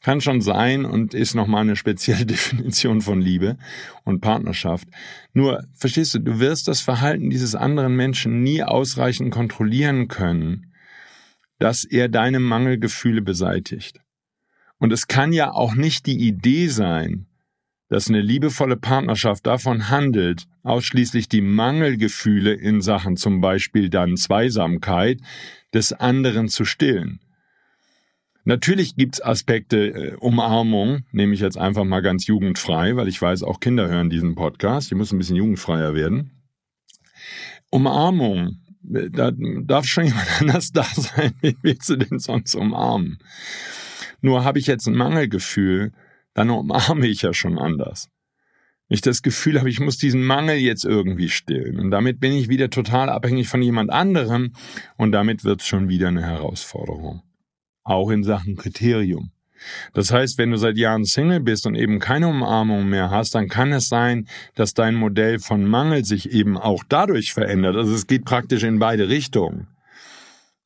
Kann 0.04 0.22
schon 0.22 0.42
sein 0.42 0.86
und 0.86 1.16
ist 1.16 1.34
nochmal 1.34 1.62
eine 1.62 1.76
spezielle 1.76 2.26
Definition 2.28 3.02
von 3.02 3.20
Liebe 3.20 3.58
und 4.04 4.22
Partnerschaft. 4.22 4.88
Nur, 5.34 5.64
verstehst 5.74 6.14
du, 6.14 6.20
du 6.20 6.40
wirst 6.40 6.68
das 6.68 6.82
Verhalten 6.82 7.32
dieses 7.32 7.56
anderen 7.56 7.96
Menschen 7.96 8.44
nie 8.44 8.62
ausreichend 8.62 9.32
kontrollieren 9.32 10.08
können 10.08 10.68
dass 11.64 11.86
er 11.86 12.10
deine 12.10 12.42
Mangelgefühle 12.42 13.22
beseitigt. 13.22 14.02
Und 14.80 14.92
es 14.92 15.08
kann 15.08 15.32
ja 15.32 15.54
auch 15.54 15.76
nicht 15.76 16.08
die 16.08 16.18
Idee 16.28 16.68
sein, 16.68 17.28
dass 17.88 18.10
eine 18.10 18.20
liebevolle 18.20 18.76
Partnerschaft 18.76 19.48
davon 19.48 19.88
handelt, 19.88 20.44
ausschließlich 20.64 21.30
die 21.30 21.40
Mangelgefühle 21.40 22.52
in 22.52 22.82
Sachen 22.82 23.16
zum 23.16 23.40
Beispiel 23.40 23.90
dann 23.90 24.18
Zweisamkeit 24.18 25.22
des 25.74 25.94
anderen 25.94 26.50
zu 26.50 26.66
stillen. 26.66 27.22
Natürlich 28.44 28.98
gibt's 28.98 29.24
Aspekte 29.24 29.88
äh, 29.88 30.16
Umarmung, 30.16 31.06
nehme 31.14 31.34
ich 31.34 31.40
jetzt 31.40 31.58
einfach 31.58 31.86
mal 31.86 32.02
ganz 32.02 32.28
jugendfrei, 32.28 32.98
weil 32.98 33.08
ich 33.08 33.22
weiß, 33.22 33.42
auch 33.44 33.62
Kinder 33.62 33.88
hören 33.88 34.10
diesen 34.10 34.36
Podcast, 34.36 34.92
die 34.92 34.96
müssen 34.96 35.16
ein 35.16 35.20
bisschen 35.20 35.38
jugendfreier 35.38 35.96
werden. 35.96 36.32
Umarmung 37.70 38.58
da 38.84 39.32
darf 39.32 39.86
schon 39.86 40.06
jemand 40.06 40.28
anders 40.42 40.72
da 40.72 40.84
sein. 40.84 41.34
Wen 41.42 41.56
willst 41.62 41.90
du 41.90 41.96
denn 41.96 42.20
sonst 42.20 42.56
umarmen? 42.56 43.18
Nur 44.22 44.44
habe 44.44 44.60
ich 44.60 44.68
jetzt 44.68 44.88
ein 44.88 44.96
Mangelgefühl, 44.96 45.92
dann 46.34 46.50
umarme 46.50 47.08
ich 47.08 47.22
ja 47.22 47.34
schon 47.34 47.60
anders. 47.60 48.10
Ich 48.90 49.02
das 49.02 49.22
Gefühl 49.22 49.60
habe, 49.60 49.70
ich 49.70 49.80
muss 49.80 49.98
diesen 49.98 50.24
Mangel 50.24 50.58
jetzt 50.58 50.86
irgendwie 50.86 51.30
stillen. 51.30 51.80
Und 51.80 51.92
damit 51.92 52.20
bin 52.20 52.34
ich 52.34 52.48
wieder 52.48 52.70
total 52.70 53.10
abhängig 53.10 53.48
von 53.48 53.62
jemand 53.62 53.90
anderem. 53.90 54.54
Und 54.98 55.12
damit 55.12 55.44
wird 55.44 55.62
es 55.62 55.68
schon 55.68 55.90
wieder 55.90 56.10
eine 56.10 56.24
Herausforderung. 56.24 57.24
Auch 57.84 58.12
in 58.12 58.24
Sachen 58.24 58.56
Kriterium. 58.56 59.33
Das 59.94 60.12
heißt, 60.12 60.38
wenn 60.38 60.52
du 60.52 60.58
seit 60.58 60.78
Jahren 60.78 61.06
Single 61.06 61.40
bist 61.40 61.66
und 61.68 61.76
eben 61.76 62.00
keine 62.00 62.28
Umarmung 62.28 62.90
mehr 62.90 63.10
hast, 63.10 63.36
dann 63.36 63.48
kann 63.48 63.72
es 63.72 63.90
sein, 63.90 64.28
dass 64.56 64.74
dein 64.74 64.96
Modell 64.96 65.40
von 65.40 65.66
Mangel 65.66 66.06
sich 66.06 66.32
eben 66.32 66.58
auch 66.58 66.84
dadurch 66.88 67.34
verändert. 67.34 67.76
Also 67.76 67.94
es 67.94 68.08
geht 68.08 68.26
praktisch 68.26 68.64
in 68.64 68.80
beide 68.80 69.10
Richtungen. 69.10 69.68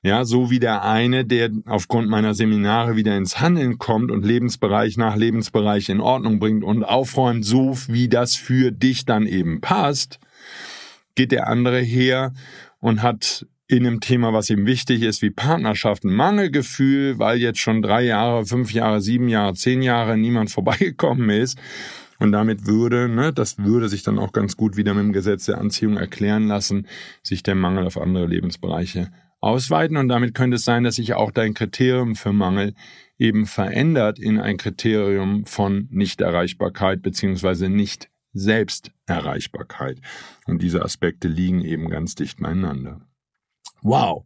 Ja, 0.03 0.25
so 0.25 0.51
wie 0.51 0.59
der 0.59 0.83
eine, 0.83 1.25
der 1.25 1.49
aufgrund 1.65 2.07
meiner 2.07 2.33
Seminare 2.33 2.95
wieder 2.95 3.17
ins 3.17 3.41
Handeln 3.41 3.77
kommt 3.77 4.11
und 4.11 4.23
Lebensbereich 4.23 4.95
nach 4.95 5.15
Lebensbereich 5.15 5.89
in 5.89 5.99
Ordnung 5.99 6.39
bringt 6.39 6.63
und 6.63 6.83
aufräumt, 6.83 7.43
so 7.43 7.77
wie 7.87 8.07
das 8.07 8.35
für 8.35 8.71
dich 8.71 9.05
dann 9.05 9.25
eben 9.25 9.59
passt, 9.59 10.19
geht 11.15 11.31
der 11.31 11.47
andere 11.47 11.79
her 11.79 12.33
und 12.79 13.01
hat 13.01 13.47
in 13.67 13.85
einem 13.85 13.99
Thema, 13.99 14.31
was 14.31 14.49
ihm 14.49 14.65
wichtig 14.65 15.01
ist, 15.01 15.21
wie 15.21 15.29
Partnerschaft, 15.29 16.05
ein 16.05 16.13
Mangelgefühl, 16.13 17.19
weil 17.19 17.37
jetzt 17.37 17.59
schon 17.59 17.81
drei 17.81 18.03
Jahre, 18.03 18.45
fünf 18.45 18.71
Jahre, 18.71 19.01
sieben 19.01 19.27
Jahre, 19.27 19.53
zehn 19.55 19.81
Jahre 19.81 20.17
niemand 20.17 20.51
vorbeigekommen 20.51 21.29
ist. 21.29 21.59
Und 22.19 22.31
damit 22.31 22.65
würde, 22.65 23.09
ne, 23.09 23.31
das 23.31 23.59
würde 23.59 23.89
sich 23.89 24.03
dann 24.03 24.17
auch 24.17 24.31
ganz 24.31 24.57
gut 24.57 24.75
wieder 24.75 24.93
mit 24.93 25.03
dem 25.03 25.13
Gesetz 25.13 25.45
der 25.45 25.59
Anziehung 25.59 25.97
erklären 25.97 26.47
lassen, 26.47 26.87
sich 27.21 27.43
der 27.43 27.55
Mangel 27.55 27.85
auf 27.85 27.97
andere 27.97 28.25
Lebensbereiche 28.25 29.11
ausweiten. 29.39 29.97
Und 29.97 30.07
damit 30.07 30.33
könnte 30.33 30.55
es 30.55 30.65
sein, 30.65 30.83
dass 30.83 30.95
sich 30.95 31.13
auch 31.13 31.31
dein 31.31 31.53
Kriterium 31.53 32.15
für 32.15 32.33
Mangel 32.33 32.73
eben 33.19 33.45
verändert 33.45 34.17
in 34.17 34.39
ein 34.39 34.57
Kriterium 34.57 35.45
von 35.45 35.87
Nichterreichbarkeit 35.91 37.01
beziehungsweise 37.01 37.69
nicht 37.69 38.09
Selbsterreichbarkeit. 38.33 39.99
Und 40.45 40.61
diese 40.61 40.83
Aspekte 40.83 41.27
liegen 41.27 41.61
eben 41.61 41.89
ganz 41.89 42.15
dicht 42.15 42.39
beieinander. 42.39 43.01
Wow. 43.81 44.25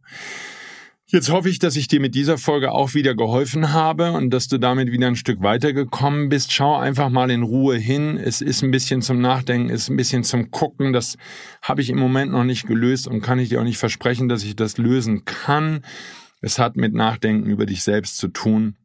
Jetzt 1.12 1.30
hoffe 1.30 1.50
ich, 1.50 1.58
dass 1.58 1.76
ich 1.76 1.88
dir 1.88 2.00
mit 2.00 2.14
dieser 2.14 2.38
Folge 2.38 2.72
auch 2.72 2.94
wieder 2.94 3.14
geholfen 3.14 3.74
habe 3.74 4.12
und 4.12 4.30
dass 4.30 4.48
du 4.48 4.56
damit 4.56 4.90
wieder 4.92 5.08
ein 5.08 5.16
Stück 5.16 5.42
weitergekommen 5.42 6.30
bist. 6.30 6.54
Schau 6.54 6.78
einfach 6.78 7.10
mal 7.10 7.30
in 7.30 7.42
Ruhe 7.42 7.76
hin. 7.76 8.16
Es 8.16 8.40
ist 8.40 8.62
ein 8.62 8.70
bisschen 8.70 9.02
zum 9.02 9.20
Nachdenken, 9.20 9.68
ist 9.68 9.90
ein 9.90 9.96
bisschen 9.98 10.24
zum 10.24 10.50
Gucken. 10.50 10.94
Das 10.94 11.18
habe 11.60 11.82
ich 11.82 11.90
im 11.90 11.98
Moment 11.98 12.32
noch 12.32 12.44
nicht 12.44 12.66
gelöst 12.66 13.06
und 13.06 13.20
kann 13.20 13.38
ich 13.38 13.50
dir 13.50 13.60
auch 13.60 13.64
nicht 13.64 13.76
versprechen, 13.76 14.30
dass 14.30 14.42
ich 14.42 14.56
das 14.56 14.78
lösen 14.78 15.26
kann. 15.26 15.84
Es 16.40 16.58
hat 16.58 16.76
mit 16.76 16.94
Nachdenken 16.94 17.46
über 17.46 17.66
dich 17.66 17.82
selbst 17.82 18.16
zu 18.16 18.28
tun. 18.28 18.76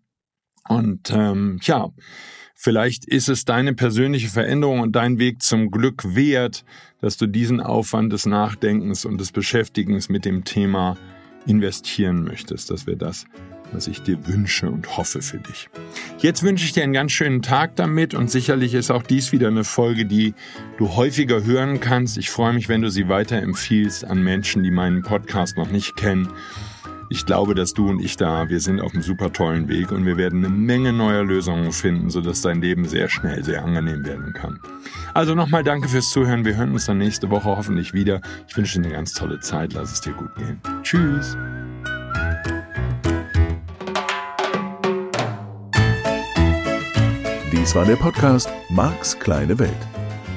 Und 0.67 1.09
ähm, 1.11 1.59
ja, 1.61 1.91
Vielleicht 2.59 3.05
ist 3.05 3.29
es 3.29 3.45
deine 3.45 3.75
persönliche 3.75 4.29
Veränderung 4.29 4.79
und 4.79 4.95
dein 4.95 5.19
Weg 5.19 5.43
zum 5.43 5.69
Glück 5.69 6.15
wert, 6.15 6.65
dass 7.01 7.15
du 7.15 7.27
diesen 7.27 7.61
Aufwand 7.61 8.11
des 8.11 8.25
Nachdenkens 8.25 9.05
und 9.05 9.21
des 9.21 9.31
Beschäftigens 9.31 10.09
mit 10.09 10.25
dem 10.25 10.43
Thema 10.43 10.97
investieren 11.45 12.23
möchtest. 12.23 12.71
Das 12.71 12.87
wäre 12.87 12.97
das, 12.97 13.25
was 13.71 13.85
ich 13.85 14.01
dir 14.01 14.25
wünsche 14.25 14.71
und 14.71 14.97
hoffe 14.97 15.21
für 15.21 15.37
dich. 15.37 15.69
Jetzt 16.17 16.41
wünsche 16.41 16.65
ich 16.65 16.73
dir 16.73 16.81
einen 16.81 16.93
ganz 16.93 17.11
schönen 17.11 17.43
Tag 17.43 17.75
damit 17.75 18.15
und 18.15 18.31
sicherlich 18.31 18.73
ist 18.73 18.89
auch 18.89 19.03
dies 19.03 19.31
wieder 19.31 19.49
eine 19.49 19.63
Folge, 19.63 20.07
die 20.07 20.33
du 20.79 20.95
häufiger 20.95 21.43
hören 21.43 21.79
kannst. 21.79 22.17
Ich 22.17 22.31
freue 22.31 22.53
mich, 22.53 22.69
wenn 22.69 22.81
du 22.81 22.89
sie 22.89 23.07
weiterempfiehlst 23.07 24.03
an 24.03 24.23
Menschen, 24.23 24.63
die 24.63 24.71
meinen 24.71 25.03
Podcast 25.03 25.57
noch 25.57 25.69
nicht 25.69 25.95
kennen 25.95 26.33
ich 27.09 27.25
glaube, 27.25 27.55
dass 27.55 27.73
du 27.73 27.89
und 27.89 28.01
ich 28.01 28.17
da, 28.17 28.49
wir 28.49 28.59
sind 28.59 28.81
auf 28.81 28.93
einem 28.93 29.01
super 29.01 29.31
tollen 29.31 29.69
Weg 29.69 29.91
und 29.91 30.05
wir 30.05 30.17
werden 30.17 30.43
eine 30.43 30.53
Menge 30.53 30.91
neuer 30.91 31.23
Lösungen 31.23 31.71
finden, 31.71 32.09
sodass 32.09 32.41
dein 32.41 32.61
Leben 32.61 32.85
sehr 32.85 33.07
schnell, 33.09 33.43
sehr 33.43 33.63
angenehm 33.63 34.05
werden 34.05 34.33
kann. 34.33 34.59
Also 35.13 35.33
nochmal 35.33 35.63
danke 35.63 35.87
fürs 35.87 36.09
Zuhören. 36.09 36.43
Wir 36.43 36.55
hören 36.55 36.73
uns 36.73 36.85
dann 36.85 36.97
nächste 36.97 37.29
Woche 37.29 37.45
hoffentlich 37.45 37.93
wieder. 37.93 38.21
Ich 38.47 38.57
wünsche 38.57 38.79
dir 38.79 38.85
eine 38.85 38.95
ganz 38.95 39.13
tolle 39.13 39.39
Zeit. 39.39 39.73
Lass 39.73 39.93
es 39.93 40.01
dir 40.01 40.13
gut 40.13 40.35
gehen. 40.35 40.59
Tschüss. 40.83 41.37
Dies 47.51 47.73
war 47.73 47.85
der 47.85 47.95
Podcast 47.95 48.49
Marks 48.69 49.17
kleine 49.17 49.57
Welt. 49.59 49.71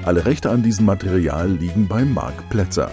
Alle 0.05 0.25
Rechte 0.25 0.51
an 0.51 0.63
diesem 0.63 0.87
Material 0.87 1.51
liegen 1.51 1.87
bei 1.89 2.05
Marc 2.05 2.49
Plätzer. 2.49 2.93